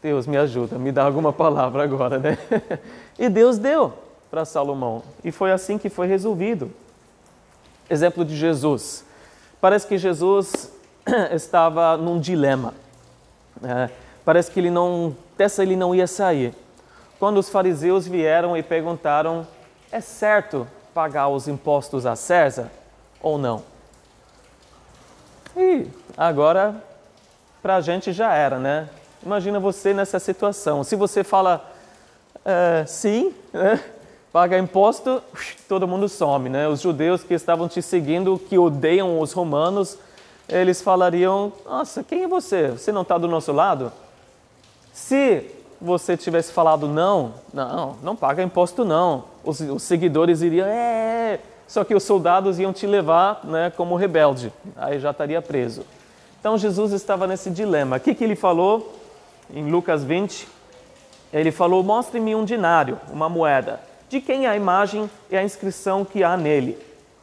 [0.00, 2.38] Deus me ajuda, me dá alguma palavra agora, né?
[3.18, 3.92] E Deus deu
[4.30, 5.02] para Salomão.
[5.24, 6.70] E foi assim que foi resolvido.
[7.90, 9.04] Exemplo de Jesus.
[9.60, 10.72] Parece que Jesus
[11.32, 12.74] estava num dilema.
[13.62, 13.90] É,
[14.24, 16.54] parece que ele não, dessa ele não ia sair.
[17.18, 19.44] Quando os fariseus vieram e perguntaram:
[19.90, 22.70] é certo pagar os impostos a César
[23.20, 23.64] ou não?
[25.56, 26.84] E agora,
[27.60, 28.88] para a gente já era, né?
[29.22, 30.84] Imagina você nessa situação.
[30.84, 31.64] Se você fala
[32.44, 33.82] é, sim, né?
[34.32, 35.22] paga imposto,
[35.68, 36.48] todo mundo some.
[36.48, 36.68] Né?
[36.68, 39.98] Os judeus que estavam te seguindo, que odeiam os romanos,
[40.48, 42.68] eles falariam: Nossa, quem é você?
[42.68, 43.92] Você não está do nosso lado?
[44.92, 45.44] Se
[45.80, 51.34] você tivesse falado não, não, não paga imposto não, os, os seguidores iriam, é, é,
[51.34, 55.84] é, só que os soldados iam te levar né, como rebelde, aí já estaria preso.
[56.40, 57.96] Então Jesus estava nesse dilema.
[57.96, 58.97] O que, que ele falou?
[59.52, 60.48] Em Lucas 20,
[61.32, 63.80] ele falou: Mostre-me um dinário, uma moeda.
[64.08, 66.78] De quem é a imagem e a inscrição que há nele?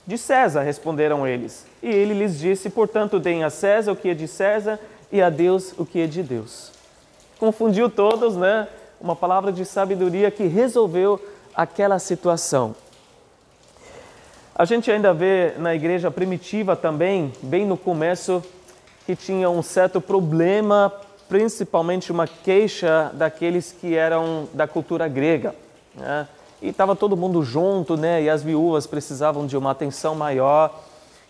[0.06, 1.66] De César, responderam eles.
[1.82, 4.80] E ele lhes disse: Portanto, deem a César o que é de César
[5.12, 6.72] e a Deus o que é de Deus.
[7.40, 8.68] Confundiu todos, né?
[9.02, 11.20] Uma palavra de sabedoria que resolveu
[11.54, 12.76] aquela situação.
[14.58, 18.42] A gente ainda vê na igreja primitiva também, bem no começo,
[19.06, 20.94] que tinha um certo problema
[21.28, 25.56] principalmente uma queixa daqueles que eram da cultura grega.
[25.96, 26.28] Né?
[26.62, 28.24] E estava todo mundo junto, né?
[28.24, 30.84] e as viúvas precisavam de uma atenção maior.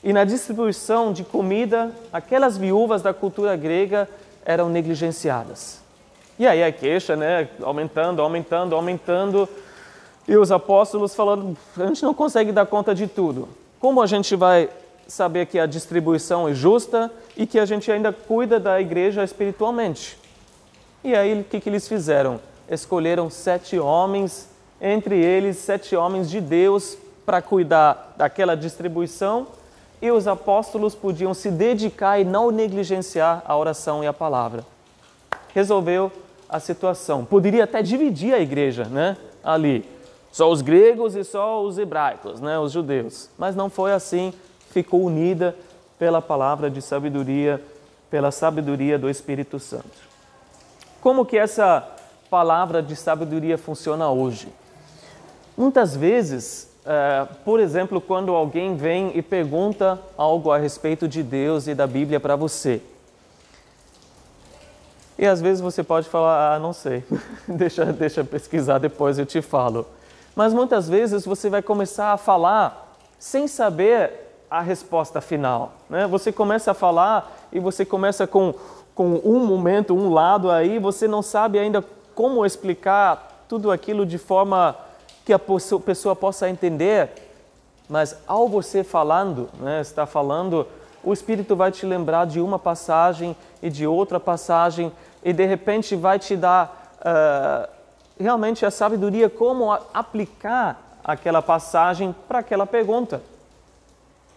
[0.04, 4.08] E na distribuição de comida, aquelas viúvas da cultura grega
[4.46, 5.82] eram negligenciadas.
[6.38, 9.50] E aí a queixa, né, aumentando, aumentando, aumentando,
[10.28, 13.48] e os apóstolos falando: a gente não consegue dar conta de tudo.
[13.80, 14.70] Como a gente vai
[15.08, 20.18] saber que a distribuição é justa e que a gente ainda cuida da igreja espiritualmente?
[21.04, 22.40] E aí o que, que eles fizeram?
[22.70, 24.50] Escolheram sete homens,
[24.82, 29.48] entre eles sete homens de Deus, para cuidar daquela distribuição
[30.02, 34.66] e os apóstolos podiam se dedicar e não negligenciar a oração e a palavra.
[35.54, 36.12] Resolveu
[36.48, 37.26] a situação.
[37.26, 39.18] Poderia até dividir a igreja, né?
[39.44, 39.86] Ali,
[40.32, 42.60] só os gregos e só os hebraicos, né?
[42.60, 43.30] Os judeus.
[43.38, 44.34] Mas não foi assim.
[44.76, 45.56] Ficou unida
[45.98, 47.64] pela palavra de sabedoria,
[48.12, 49.88] pela sabedoria do Espírito Santo.
[51.00, 51.88] Como que essa
[52.30, 54.50] palavra de sabedoria funciona hoje?
[55.58, 61.68] Muitas vezes, é, por exemplo, quando alguém vem e pergunta algo a respeito de Deus
[61.68, 62.82] e da Bíblia para você,
[65.18, 67.02] e às vezes você pode falar, ah, não sei,
[67.48, 69.88] deixa, deixa pesquisar depois eu te falo.
[70.36, 75.74] Mas muitas vezes você vai começar a falar sem saber a resposta final.
[75.90, 76.08] Né?
[76.08, 78.54] Você começa a falar e você começa com,
[78.94, 81.84] com um momento, um lado aí, você não sabe ainda
[82.14, 84.76] como explicar tudo aquilo de forma
[85.26, 87.10] que a pessoa possa entender.
[87.90, 90.68] Mas ao você falando, né, está falando,
[91.04, 94.92] o Espírito vai te lembrar de uma passagem e de outra passagem
[95.24, 97.70] e de repente vai te dar uh,
[98.20, 103.22] realmente a sabedoria como aplicar aquela passagem para aquela pergunta.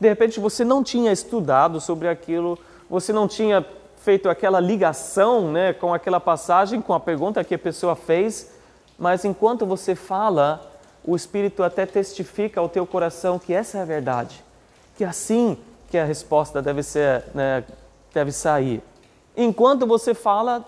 [0.00, 3.64] De repente você não tinha estudado sobre aquilo, você não tinha
[3.96, 8.52] feito aquela ligação né, com aquela passagem, com a pergunta que a pessoa fez,
[8.98, 10.72] mas enquanto você fala,
[11.04, 14.42] o Espírito até testifica ao teu coração que essa é a verdade,
[14.96, 15.58] que assim
[15.90, 17.64] que a resposta deve ser, né,
[18.12, 18.82] deve sair.
[19.36, 20.64] Enquanto você fala,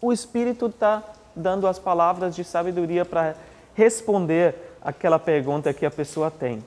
[0.00, 1.02] o Espírito está
[1.34, 3.34] dando as palavras de sabedoria para
[3.74, 6.64] responder aquela pergunta que a pessoa tem.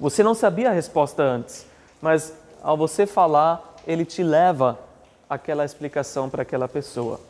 [0.00, 1.66] Você não sabia a resposta antes,
[2.00, 4.78] mas ao você falar, ele te leva
[5.28, 7.20] aquela explicação para aquela pessoa.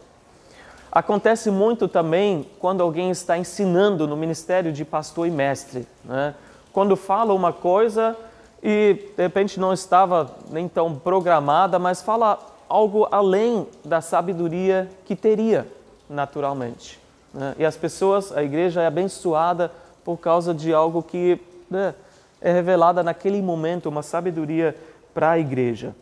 [0.92, 5.84] Acontece muito também quando alguém está ensinando no ministério de pastor e mestre.
[6.04, 6.32] Né?
[6.72, 8.16] Quando fala uma coisa
[8.62, 15.16] e de repente não estava nem tão programada, mas fala algo além da sabedoria que
[15.16, 15.66] teria
[16.08, 17.00] naturalmente.
[17.34, 17.52] Né?
[17.58, 19.72] E as pessoas, a igreja é abençoada
[20.04, 21.94] por causa de algo que né,
[22.40, 24.76] é revelada naquele momento, uma sabedoria
[25.12, 25.94] para a igreja.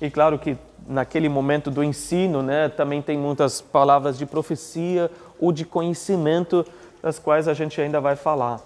[0.00, 0.56] E claro que
[0.86, 5.10] naquele momento do ensino, né, também tem muitas palavras de profecia
[5.40, 6.64] ou de conhecimento,
[7.02, 8.60] das quais a gente ainda vai falar.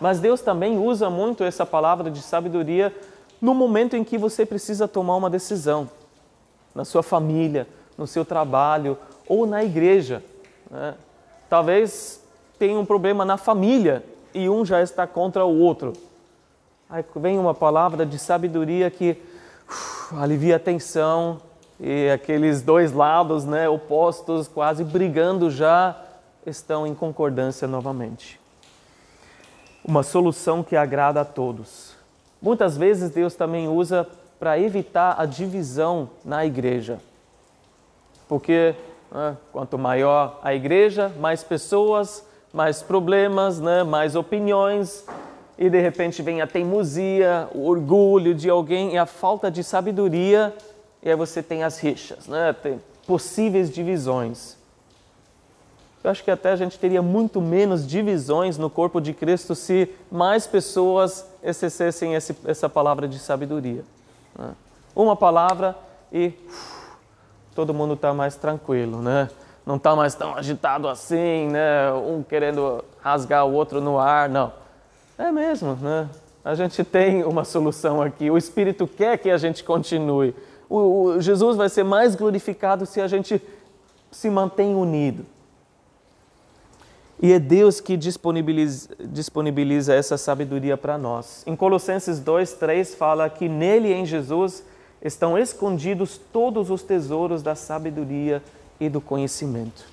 [0.00, 2.94] Mas Deus também usa muito essa palavra de sabedoria
[3.40, 5.88] no momento em que você precisa tomar uma decisão
[6.74, 8.98] na sua família, no seu trabalho
[9.28, 10.22] ou na igreja.
[10.70, 10.94] Né?
[11.48, 12.20] Talvez
[12.58, 15.92] tenha um problema na família e um já está contra o outro.
[16.94, 19.20] Aí vem uma palavra de sabedoria que
[19.68, 21.40] uf, alivia a tensão
[21.80, 26.00] e aqueles dois lados né, opostos, quase brigando já,
[26.46, 28.40] estão em concordância novamente.
[29.84, 31.96] Uma solução que agrada a todos.
[32.40, 34.06] Muitas vezes Deus também usa
[34.38, 37.00] para evitar a divisão na igreja.
[38.28, 38.72] Porque
[39.10, 45.04] né, quanto maior a igreja, mais pessoas, mais problemas, né, mais opiniões,
[45.58, 50.54] e de repente vem a teimosia, o orgulho de alguém e a falta de sabedoria,
[51.02, 54.56] e aí você tem as rixas, né, tem possíveis divisões.
[56.02, 59.88] Eu acho que até a gente teria muito menos divisões no corpo de Cristo se
[60.12, 63.82] mais pessoas exercessem essa palavra de sabedoria.
[64.38, 64.50] Né?
[64.94, 65.74] Uma palavra
[66.12, 66.98] e uf,
[67.54, 69.30] todo mundo está mais tranquilo, né?
[69.64, 71.90] Não está mais tão agitado assim, né?
[71.92, 74.52] Um querendo rasgar o outro no ar, não.
[75.16, 76.08] É mesmo, né?
[76.44, 78.30] A gente tem uma solução aqui.
[78.30, 80.34] O Espírito quer que a gente continue.
[80.68, 83.40] O, o Jesus vai ser mais glorificado se a gente
[84.10, 85.24] se mantém unido.
[87.22, 91.42] E é Deus que disponibiliza, disponibiliza essa sabedoria para nós.
[91.46, 94.64] Em Colossenses 2, 3 fala que nele, em Jesus,
[95.00, 98.42] estão escondidos todos os tesouros da sabedoria
[98.80, 99.86] e do conhecimento.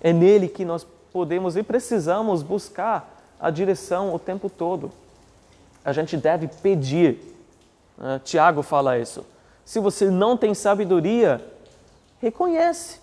[0.00, 3.13] É nele que nós podemos e precisamos buscar
[3.44, 4.90] a direção o tempo todo.
[5.84, 7.18] A gente deve pedir.
[7.98, 8.18] Né?
[8.24, 9.22] Tiago fala isso.
[9.66, 11.44] Se você não tem sabedoria,
[12.22, 13.00] reconhece.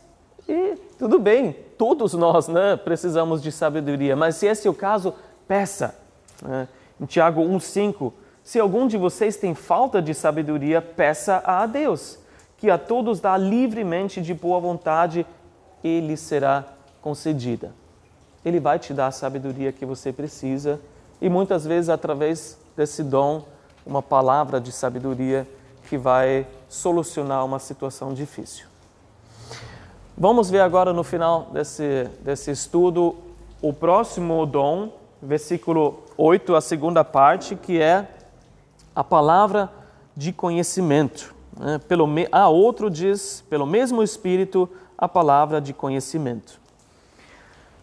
[0.49, 5.13] E tudo bem, todos nós né, precisamos de sabedoria, mas se esse é o caso,
[5.47, 5.95] peça.
[6.41, 6.67] Né?
[6.99, 8.11] Em Tiago 1,5,
[8.43, 12.17] se algum de vocês tem falta de sabedoria, peça a Deus,
[12.57, 15.23] que a todos dá livremente de boa vontade
[15.83, 16.65] ele será
[16.99, 17.79] concedida.
[18.43, 20.79] Ele vai te dar a sabedoria que você precisa
[21.21, 23.43] e muitas vezes através desse dom,
[23.85, 25.47] uma palavra de sabedoria
[25.87, 28.65] que vai solucionar uma situação difícil.
[30.17, 33.15] Vamos ver agora no final desse, desse estudo
[33.61, 38.07] o próximo dom, versículo 8, a segunda parte, que é
[38.95, 39.69] a palavra
[40.15, 41.33] de conhecimento.
[41.57, 41.79] Né?
[41.87, 46.60] Pelo, a outro diz, pelo mesmo Espírito, a palavra de conhecimento.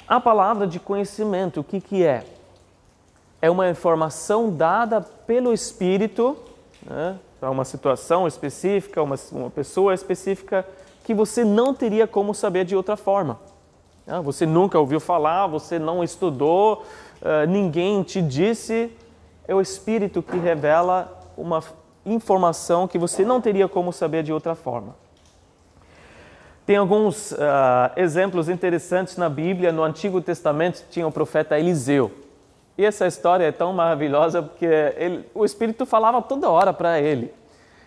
[0.09, 2.25] A palavra de conhecimento, o que, que é?
[3.43, 6.35] É uma informação dada pelo Espírito
[6.83, 10.67] né, para uma situação específica, uma, uma pessoa específica,
[11.05, 13.39] que você não teria como saber de outra forma.
[14.07, 14.19] Né?
[14.23, 16.85] Você nunca ouviu falar, você não estudou,
[17.21, 18.91] uh, ninguém te disse.
[19.47, 21.63] É o Espírito que revela uma
[22.07, 24.97] informação que você não teria como saber de outra forma.
[26.69, 27.37] Tem alguns uh,
[27.97, 29.73] exemplos interessantes na Bíblia.
[29.73, 32.13] No Antigo Testamento tinha o profeta Eliseu.
[32.77, 34.67] E essa história é tão maravilhosa porque
[34.99, 37.33] ele, o Espírito falava toda hora para ele.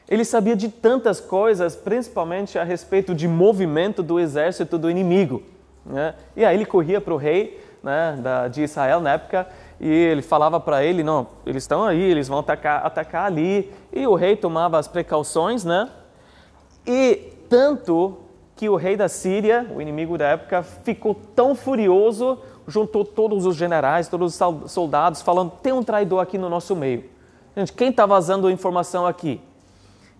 [0.09, 5.43] Ele sabia de tantas coisas, principalmente a respeito de movimento do exército do inimigo.
[5.85, 6.15] Né?
[6.35, 9.47] E aí ele corria para o rei né, da, de Israel na época
[9.79, 13.71] e ele falava para ele, não, eles estão aí, eles vão atacar, atacar ali.
[13.93, 15.87] E o rei tomava as precauções, né?
[16.87, 18.17] E tanto
[18.61, 22.37] que o rei da Síria, o inimigo da época, ficou tão furioso,
[22.67, 27.05] juntou todos os generais, todos os soldados, falando: tem um traidor aqui no nosso meio.
[27.57, 29.41] Gente, quem está vazando informação aqui?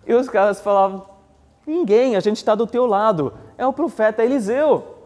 [0.04, 1.06] E os caras falavam:
[1.64, 3.32] ninguém, a gente está do teu lado.
[3.56, 4.96] É o profeta Eliseu.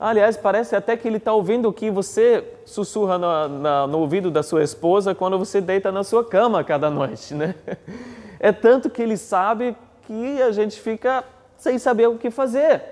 [0.00, 4.30] Aliás, parece até que ele está ouvindo o que você sussurra no, na, no ouvido
[4.30, 7.54] da sua esposa quando você deita na sua cama cada noite, né?
[8.40, 9.76] É tanto que ele sabe
[10.06, 11.24] que a gente fica
[11.58, 12.82] sem saber o que fazer.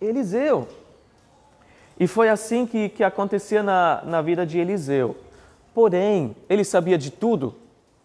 [0.00, 0.66] Eliseu.
[2.00, 5.14] E foi assim que, que acontecia na, na vida de Eliseu.
[5.74, 7.54] Porém, ele sabia de tudo?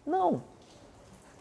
[0.06, 0.42] Não.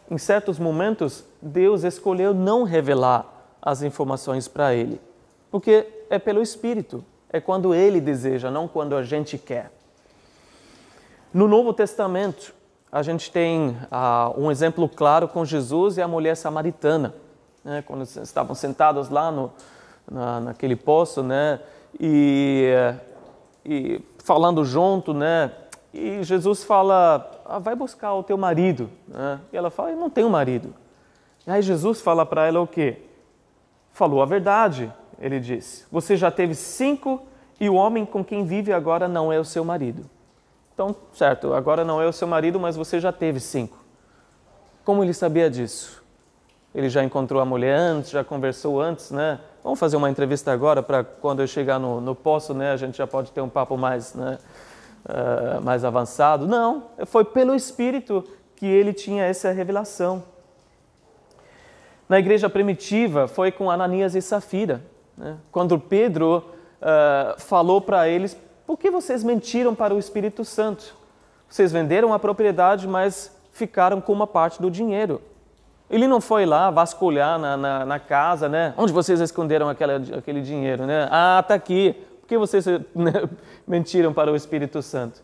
[0.10, 3.26] Em certos momentos, Deus escolheu não revelar
[3.62, 5.00] as informações para ele,
[5.52, 9.72] porque é pelo Espírito, é quando ele deseja, não quando a gente quer.
[11.34, 12.54] No Novo Testamento,
[12.89, 17.14] a gente tem uh, um exemplo claro com Jesus e a mulher samaritana
[17.68, 19.51] né, quando estavam sentados lá no,
[20.09, 21.59] na, naquele poço, né,
[21.99, 22.72] e,
[23.65, 25.51] e falando junto, né,
[25.93, 30.09] e Jesus fala, ah, vai buscar o teu marido, né, e ela fala, eu não
[30.09, 30.74] tenho marido.
[31.45, 33.01] E aí Jesus fala para ela o quê?
[33.91, 37.22] Falou a verdade, ele disse, você já teve cinco
[37.59, 40.09] e o homem com quem vive agora não é o seu marido.
[40.74, 43.78] Então, certo, agora não é o seu marido, mas você já teve cinco.
[44.86, 46.07] Como ele sabia disso?
[46.78, 49.39] Ele já encontrou a mulher antes, já conversou antes, né?
[49.63, 52.71] Vamos fazer uma entrevista agora para quando eu chegar no, no poço, né?
[52.71, 54.38] A gente já pode ter um papo mais, né?
[55.03, 56.45] Uh, mais avançado.
[56.45, 58.23] Não, foi pelo Espírito
[58.55, 60.23] que ele tinha essa revelação.
[62.07, 64.84] Na igreja primitiva foi com Ananias e Safira,
[65.17, 65.38] né?
[65.51, 66.45] quando Pedro
[66.80, 70.95] uh, falou para eles: por que vocês mentiram para o Espírito Santo?
[71.49, 75.19] Vocês venderam a propriedade, mas ficaram com uma parte do dinheiro.
[75.90, 78.74] Ele não foi lá vasculhar na, na, na casa, né?
[78.78, 81.08] Onde vocês esconderam aquela, aquele dinheiro, né?
[81.10, 81.96] Ah, está aqui.
[82.22, 83.14] Por que vocês né,
[83.66, 85.22] mentiram para o Espírito Santo?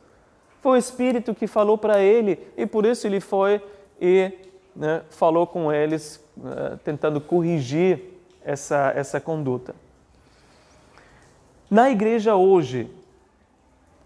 [0.62, 3.62] Foi o Espírito que falou para ele e por isso ele foi
[4.00, 4.32] e
[4.74, 8.02] né, falou com eles, uh, tentando corrigir
[8.44, 9.76] essa, essa conduta.
[11.70, 12.90] Na igreja hoje,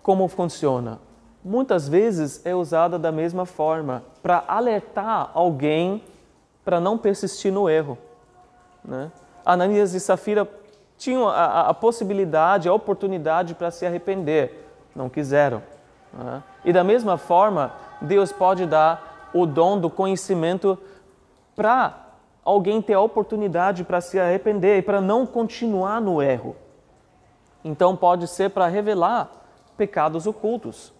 [0.02, 1.00] como funciona?
[1.44, 6.02] Muitas vezes é usada da mesma forma para alertar alguém
[6.68, 7.98] para não persistir no erro.
[8.84, 9.10] Né?
[9.46, 10.46] Ananias e Safira
[10.98, 15.64] tinham a, a possibilidade, a oportunidade para se arrepender, não quiseram.
[16.12, 16.44] Né?
[16.66, 20.78] E da mesma forma, Deus pode dar o dom do conhecimento
[21.56, 22.08] para
[22.44, 26.54] alguém ter a oportunidade para se arrepender e para não continuar no erro.
[27.64, 29.32] Então, pode ser para revelar
[29.78, 30.92] pecados ocultos.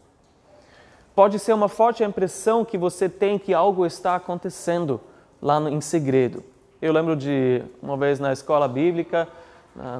[1.14, 5.02] Pode ser uma forte impressão que você tem que algo está acontecendo
[5.42, 6.44] lá no, em segredo.
[6.82, 9.28] Eu lembro de uma vez na escola bíblica,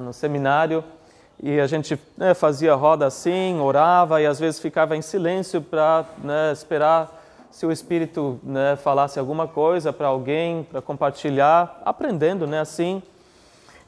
[0.02, 0.84] no seminário,
[1.40, 6.04] e a gente né, fazia roda assim, orava e às vezes ficava em silêncio para
[6.18, 7.16] né, esperar
[7.50, 13.02] se o Espírito né, falasse alguma coisa para alguém, para compartilhar, aprendendo né, assim.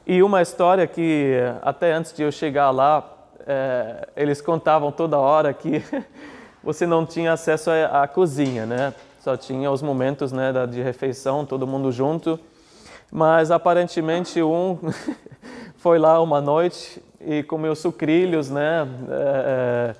[0.05, 3.03] E uma história que até antes de eu chegar lá,
[3.45, 5.83] é, eles contavam toda hora que
[6.63, 8.93] você não tinha acesso à, à cozinha, né?
[9.21, 12.39] Só tinha os momentos né, de refeição, todo mundo junto.
[13.11, 14.79] Mas aparentemente um
[15.77, 18.87] foi lá uma noite e comeu sucrilhos, né?
[19.09, 19.95] É,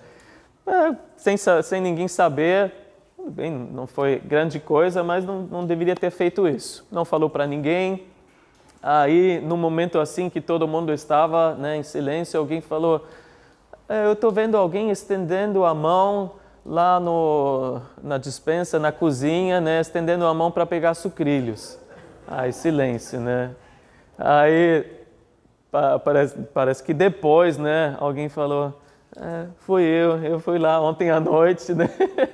[0.66, 2.74] é, sem, sem ninguém saber.
[3.30, 6.88] Bem, não foi grande coisa, mas não, não deveria ter feito isso.
[6.92, 8.08] Não falou para ninguém.
[8.82, 13.06] Aí, no momento assim que todo mundo estava né, em silêncio, alguém falou:
[13.88, 19.82] é, Eu estou vendo alguém estendendo a mão lá no, na dispensa, na cozinha, né,
[19.82, 21.80] estendendo a mão para pegar sucrilhos.
[22.28, 23.52] Aí, silêncio, né?
[24.18, 24.86] Aí,
[26.04, 28.80] parece, parece que depois, né, alguém falou:
[29.18, 31.90] é, fui eu, eu fui lá ontem à noite, né?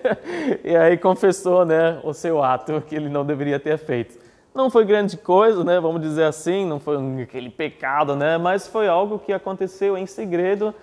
[0.63, 4.19] e aí confessou, né, o seu ato que ele não deveria ter feito.
[4.53, 8.88] Não foi grande coisa, né, vamos dizer assim, não foi aquele pecado, né, mas foi
[8.88, 10.73] algo que aconteceu em segredo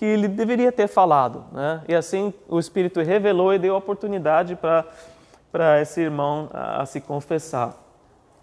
[0.00, 1.82] que ele deveria ter falado, né?
[1.86, 7.76] E assim o Espírito revelou e deu oportunidade para esse irmão a, a se confessar.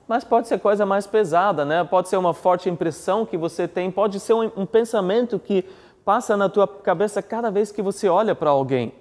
[0.08, 1.84] Mas pode ser coisa mais pesada, né?
[1.84, 5.66] Pode ser uma forte impressão que você tem, pode ser um, um pensamento que
[6.06, 8.94] passa na tua cabeça cada vez que você olha para alguém.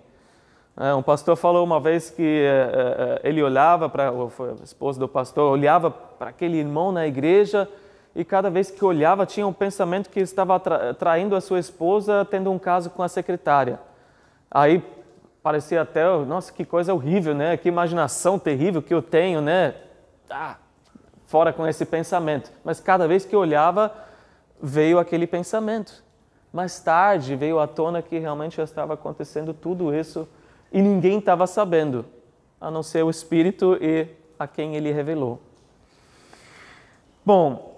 [0.79, 5.07] É, um pastor falou uma vez que é, é, ele olhava para a esposa do
[5.07, 7.69] pastor olhava para aquele irmão na igreja
[8.17, 10.59] e cada vez que olhava tinha um pensamento que estava
[10.95, 13.79] traindo a sua esposa tendo um caso com a secretária.
[14.51, 14.83] Aí
[15.43, 17.59] parecia até, nossa, que coisa horrível, né?
[17.59, 19.75] Que imaginação terrível que eu tenho, né?
[20.31, 20.57] Ah,
[21.27, 22.51] fora com esse pensamento.
[22.65, 23.93] Mas cada vez que olhava
[24.59, 26.03] veio aquele pensamento.
[26.51, 30.27] Mais tarde veio à tona que realmente já estava acontecendo tudo isso
[30.73, 32.07] e ninguém estava sabendo,
[32.59, 34.09] a não ser o Espírito e
[34.39, 35.39] a quem ele revelou.
[37.23, 37.76] Bom,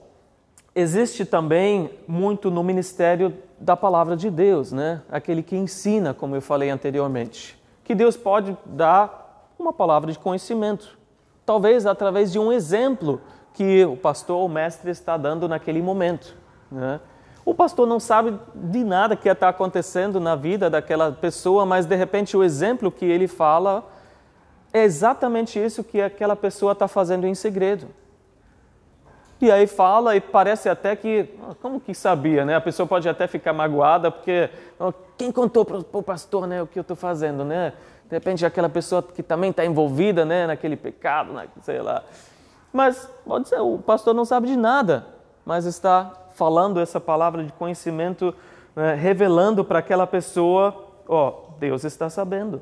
[0.78, 5.02] existe também muito no ministério da palavra de Deus, né?
[5.10, 10.96] Aquele que ensina, como eu falei anteriormente, que Deus pode dar uma palavra de conhecimento,
[11.44, 13.20] talvez através de um exemplo
[13.54, 16.36] que o pastor ou mestre está dando naquele momento,
[16.70, 17.00] né?
[17.44, 21.96] O pastor não sabe de nada que está acontecendo na vida daquela pessoa, mas de
[21.96, 23.84] repente o exemplo que ele fala
[24.72, 27.88] é exatamente isso que aquela pessoa está fazendo em segredo.
[29.40, 32.56] E aí fala e parece até que, ah, como que sabia, né?
[32.56, 34.50] A pessoa pode até ficar magoada porque
[35.16, 37.72] quem contou para o pastor, né, o que eu estou fazendo, né?
[38.08, 42.02] De repente aquela pessoa que também está envolvida, né, naquele pecado, né, sei lá.
[42.72, 45.06] Mas pode ser o pastor não sabe de nada,
[45.44, 48.34] mas está falando essa palavra de conhecimento,
[48.74, 52.60] né, revelando para aquela pessoa: ó, Deus está sabendo.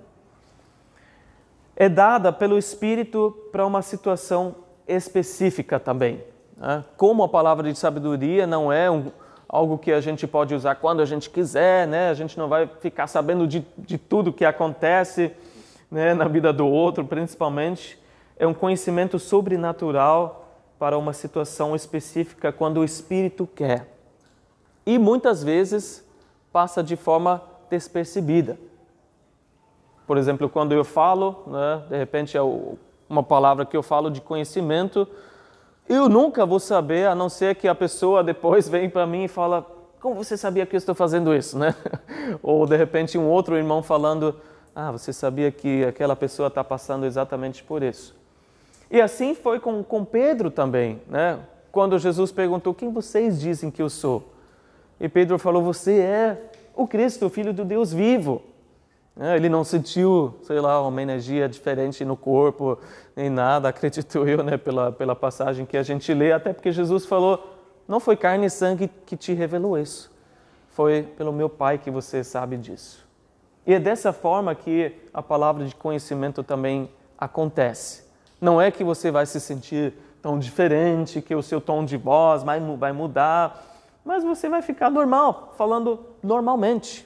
[1.74, 4.56] É dada pelo Espírito para uma situação
[4.86, 6.22] específica também.
[6.56, 6.84] Né?
[6.96, 9.10] Como a palavra de sabedoria não é um,
[9.48, 12.10] algo que a gente pode usar quando a gente quiser, né?
[12.10, 15.32] a gente não vai ficar sabendo de, de tudo que acontece
[15.90, 17.98] né, na vida do outro, principalmente.
[18.38, 20.46] É um conhecimento sobrenatural
[20.78, 23.94] para uma situação específica quando o Espírito quer.
[24.84, 26.06] E muitas vezes
[26.52, 28.58] passa de forma despercebida.
[30.06, 32.42] Por exemplo, quando eu falo, né, de repente é
[33.08, 35.08] uma palavra que eu falo de conhecimento,
[35.88, 39.28] eu nunca vou saber, a não ser que a pessoa depois vem para mim e
[39.28, 39.66] fala:
[40.00, 41.58] Como você sabia que eu estou fazendo isso?
[41.58, 41.74] Né?
[42.42, 44.34] Ou de repente um outro irmão falando:
[44.74, 48.14] Ah, você sabia que aquela pessoa está passando exatamente por isso.
[48.90, 51.38] E assim foi com, com Pedro também, né?
[51.70, 54.32] Quando Jesus perguntou: Quem vocês dizem que eu sou?
[55.00, 58.42] E Pedro falou: Você é o Cristo, o Filho do Deus vivo.
[59.16, 59.34] Né?
[59.34, 62.78] Ele não sentiu, sei lá, uma energia diferente no corpo,
[63.16, 67.06] nem nada, acredito eu, né, pela, pela passagem que a gente lê, até porque Jesus
[67.06, 67.42] falou:
[67.88, 70.12] Não foi carne e sangue que te revelou isso,
[70.68, 73.06] foi pelo meu Pai que você sabe disso.
[73.66, 76.88] E é dessa forma que a palavra de conhecimento também
[77.18, 78.04] acontece.
[78.40, 82.42] Não é que você vai se sentir tão diferente, que o seu tom de voz
[82.44, 83.64] vai mudar,
[84.04, 87.05] mas você vai ficar normal, falando normalmente.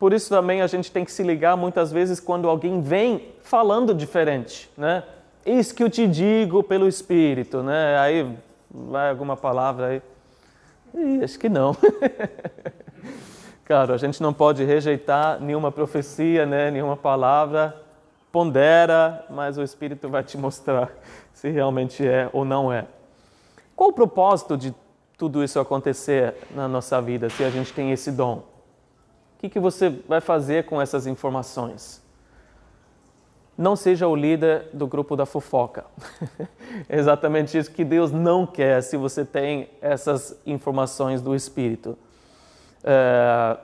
[0.00, 3.94] Por isso também a gente tem que se ligar muitas vezes quando alguém vem falando
[3.94, 5.04] diferente, né?
[5.44, 7.98] Isso que eu te digo pelo Espírito, né?
[7.98, 8.34] Aí
[8.70, 10.02] vai alguma palavra aí.
[10.94, 11.76] Ih, acho que não.
[13.62, 16.70] claro, a gente não pode rejeitar nenhuma profecia, né?
[16.70, 17.76] Nenhuma palavra
[18.32, 20.90] pondera, mas o Espírito vai te mostrar
[21.34, 22.86] se realmente é ou não é.
[23.76, 24.74] Qual o propósito de
[25.18, 28.48] tudo isso acontecer na nossa vida, se a gente tem esse dom?
[29.40, 32.02] Que, que você vai fazer com essas informações?
[33.56, 35.86] Não seja o líder do grupo da fofoca.
[36.86, 41.96] é exatamente isso que Deus não quer se você tem essas informações do Espírito.
[42.84, 43.56] É,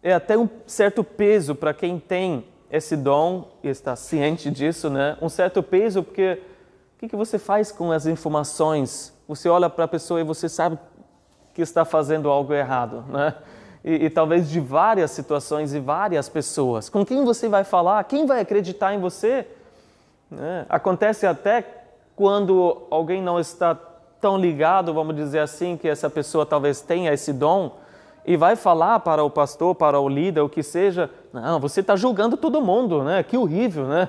[0.00, 5.18] é até um certo peso para quem tem esse dom e está ciente disso, né?
[5.20, 6.40] Um certo peso, porque
[6.94, 9.12] o que, que você faz com as informações?
[9.26, 10.78] Você olha para a pessoa e você sabe
[11.52, 13.34] que está fazendo algo errado, né?
[13.84, 16.88] E, e, talvez de várias situações e várias pessoas.
[16.88, 18.02] Com quem você vai falar?
[18.04, 19.46] Quem vai acreditar em você?
[20.30, 20.64] Né?
[20.70, 21.64] Acontece até
[22.16, 23.78] quando alguém não está
[24.20, 27.76] tão ligado, vamos dizer assim, que essa pessoa talvez tenha esse dom
[28.24, 31.94] e vai falar para o pastor, para o líder, o que seja, não, você está
[31.94, 33.22] julgando todo mundo, né?
[33.22, 34.08] Que horrível, né?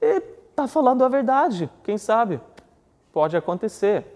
[0.00, 2.40] E está falando a verdade, quem sabe?
[3.12, 4.06] Pode acontecer.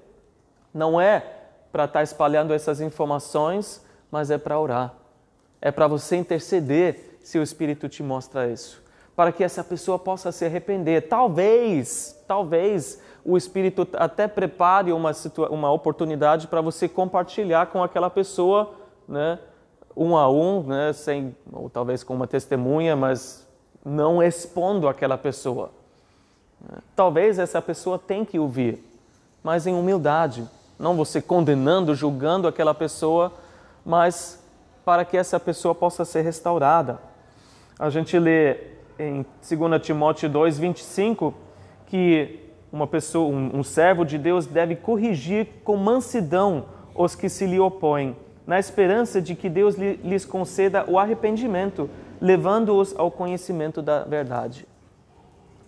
[0.73, 1.25] Não é
[1.73, 4.95] para estar tá espalhando essas informações, mas é para orar.
[5.61, 8.83] É para você interceder se o Espírito te mostra isso.
[9.15, 11.09] Para que essa pessoa possa se arrepender.
[11.09, 15.13] Talvez, talvez o Espírito até prepare uma,
[15.51, 18.73] uma oportunidade para você compartilhar com aquela pessoa,
[19.07, 19.39] né,
[19.97, 23.47] um a um, né, sem, ou talvez com uma testemunha, mas
[23.85, 25.71] não expondo aquela pessoa.
[26.95, 28.83] Talvez essa pessoa tenha que ouvir,
[29.43, 30.49] mas em humildade,
[30.79, 33.33] não você condenando, julgando aquela pessoa,
[33.89, 34.47] mas
[34.85, 37.01] para que essa pessoa possa ser restaurada.
[37.79, 38.59] A gente lê
[38.99, 41.33] em 2 Timóteo 2, 25,
[41.87, 42.39] que
[42.71, 47.59] uma pessoa, um, um servo de Deus deve corrigir com mansidão os que se lhe
[47.59, 48.15] opõem,
[48.47, 51.89] na esperança de que Deus lhes conceda o arrependimento,
[52.21, 54.67] levando-os ao conhecimento da verdade.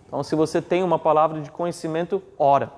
[0.05, 2.71] Então, se você tem uma palavra de conhecimento, ora.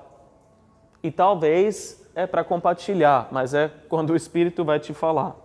[1.02, 5.36] E talvez é para compartilhar, mas é quando o Espírito vai te falar.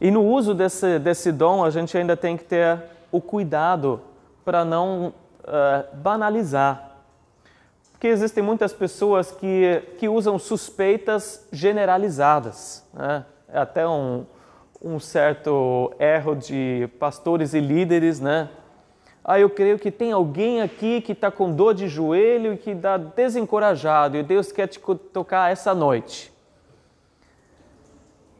[0.00, 2.80] E no uso desse, desse dom, a gente ainda tem que ter
[3.12, 4.00] o cuidado
[4.44, 6.90] para não uh, banalizar.
[7.92, 12.82] Porque existem muitas pessoas que, que usam suspeitas generalizadas.
[12.94, 13.24] Né?
[13.52, 14.24] É até um,
[14.82, 18.48] um certo erro de pastores e líderes, né?
[19.24, 22.70] Ah, eu creio que tem alguém aqui que está com dor de joelho e que
[22.70, 24.80] está desencorajado e Deus quer te
[25.12, 26.32] tocar essa noite.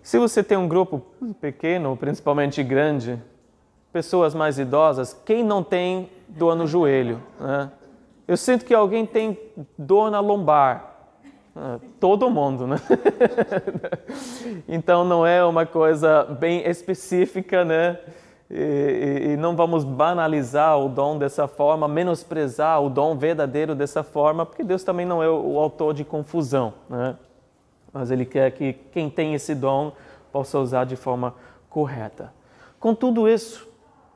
[0.03, 1.03] Se você tem um grupo
[1.41, 3.23] pequeno, principalmente grande,
[3.93, 7.23] pessoas mais idosas, quem não tem dor no joelho?
[7.39, 7.71] Né?
[8.27, 9.39] Eu sinto que alguém tem
[9.77, 10.91] dor na lombar.
[11.55, 12.77] Ah, todo mundo, né?
[14.67, 17.99] então não é uma coisa bem específica, né?
[18.51, 24.45] E, e, não vamos banalizar o dom dessa forma, menosprezar o dom verdadeiro dessa forma,
[24.45, 27.17] porque Deus também não é o, o autor de confusão, né?
[27.93, 29.93] Mas Ele quer que quem tem esse dom
[30.33, 31.35] possa usar de forma
[31.69, 32.33] correta.
[32.81, 33.69] Com tudo isso,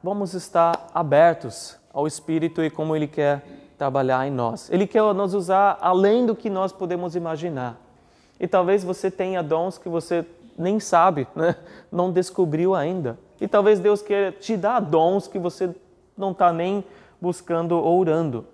[0.02, 3.44] vamos estar abertos ao Espírito e como Ele quer
[3.78, 4.68] trabalhar em nós.
[4.70, 7.80] Ele quer nos usar além do que nós podemos imaginar.
[8.40, 10.26] E talvez você tenha dons que você
[10.58, 11.54] nem sabe, né?
[11.90, 13.16] não descobriu ainda.
[13.40, 15.74] E talvez Deus queira te dar dons que você
[16.16, 16.84] não está nem
[17.20, 18.46] buscando ou orando.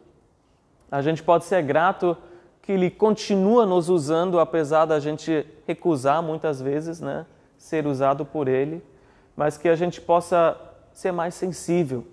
[0.91, 2.17] A gente pode ser grato
[2.63, 7.27] que Ele continua nos usando, apesar da gente recusar muitas vezes né,
[7.59, 8.83] ser usado por Ele,
[9.37, 10.57] mas que a gente possa
[10.93, 12.07] ser mais sensível,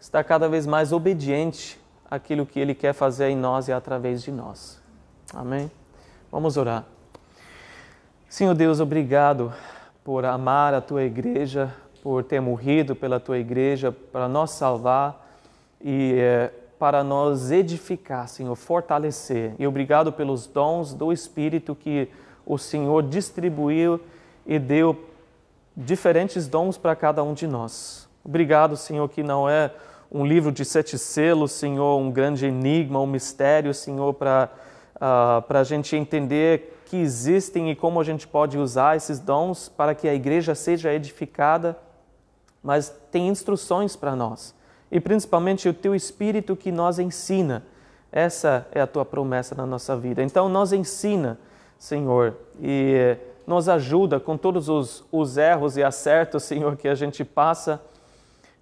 [0.00, 4.32] estar cada vez mais obediente àquilo que Ele quer fazer em nós e através de
[4.32, 4.80] nós.
[5.32, 5.70] Amém?
[6.30, 6.84] Vamos orar.
[8.28, 9.52] Senhor Deus, obrigado
[10.02, 11.72] por amar a tua igreja,
[12.04, 15.26] por ter morrido pela tua igreja para nos salvar
[15.80, 19.54] e é, para nos edificar, Senhor, fortalecer.
[19.58, 22.10] E obrigado pelos dons do Espírito que
[22.44, 23.98] o Senhor distribuiu
[24.46, 25.08] e deu
[25.74, 28.06] diferentes dons para cada um de nós.
[28.22, 29.70] Obrigado, Senhor, que não é
[30.12, 34.50] um livro de sete selos, Senhor, um grande enigma, um mistério, Senhor, para
[34.96, 39.68] uh, para a gente entender que existem e como a gente pode usar esses dons
[39.68, 41.76] para que a igreja seja edificada
[42.64, 44.54] mas tem instruções para nós.
[44.90, 47.62] E principalmente o teu Espírito que nos ensina.
[48.10, 50.22] Essa é a tua promessa na nossa vida.
[50.22, 51.38] Então, nos ensina,
[51.78, 57.22] Senhor, e nos ajuda com todos os, os erros e acertos, Senhor, que a gente
[57.22, 57.82] passa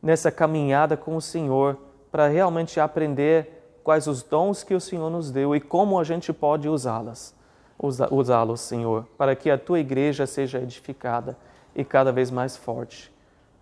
[0.03, 1.78] nessa caminhada com o Senhor,
[2.11, 6.32] para realmente aprender quais os dons que o Senhor nos deu e como a gente
[6.32, 7.34] pode usá-las,
[7.78, 11.36] usá-los, Senhor, para que a tua igreja seja edificada
[11.74, 13.11] e cada vez mais forte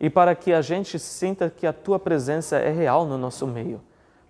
[0.00, 3.80] e para que a gente sinta que a tua presença é real no nosso meio,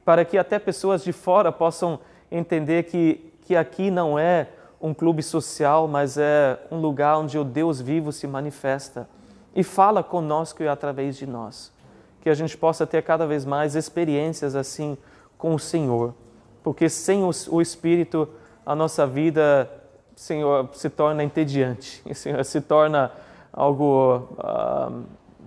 [0.04, 2.00] para que até pessoas de fora possam
[2.30, 4.48] entender que, que aqui não é
[4.80, 9.08] um clube social, mas é um lugar onde o Deus vivo se manifesta
[9.54, 11.72] e fala conosco e através de nós.
[12.20, 14.98] Que a gente possa ter cada vez mais experiências assim
[15.38, 16.14] com o Senhor,
[16.62, 18.28] porque sem o, Espírito
[18.66, 19.70] a nossa vida,
[20.16, 23.12] Senhor, se torna entediante, Senhor, se torna
[23.52, 25.02] algo uh,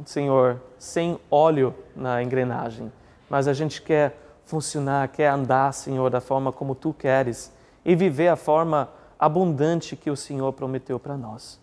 [0.05, 2.91] Senhor, sem óleo na engrenagem,
[3.29, 7.51] mas a gente quer funcionar, quer andar, Senhor, da forma como tu queres
[7.85, 11.59] e viver a forma abundante que o Senhor prometeu para nós.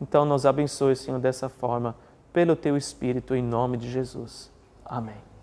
[0.00, 1.96] Então, nos abençoe, Senhor, dessa forma,
[2.32, 4.50] pelo teu Espírito, em nome de Jesus.
[4.84, 5.33] Amém.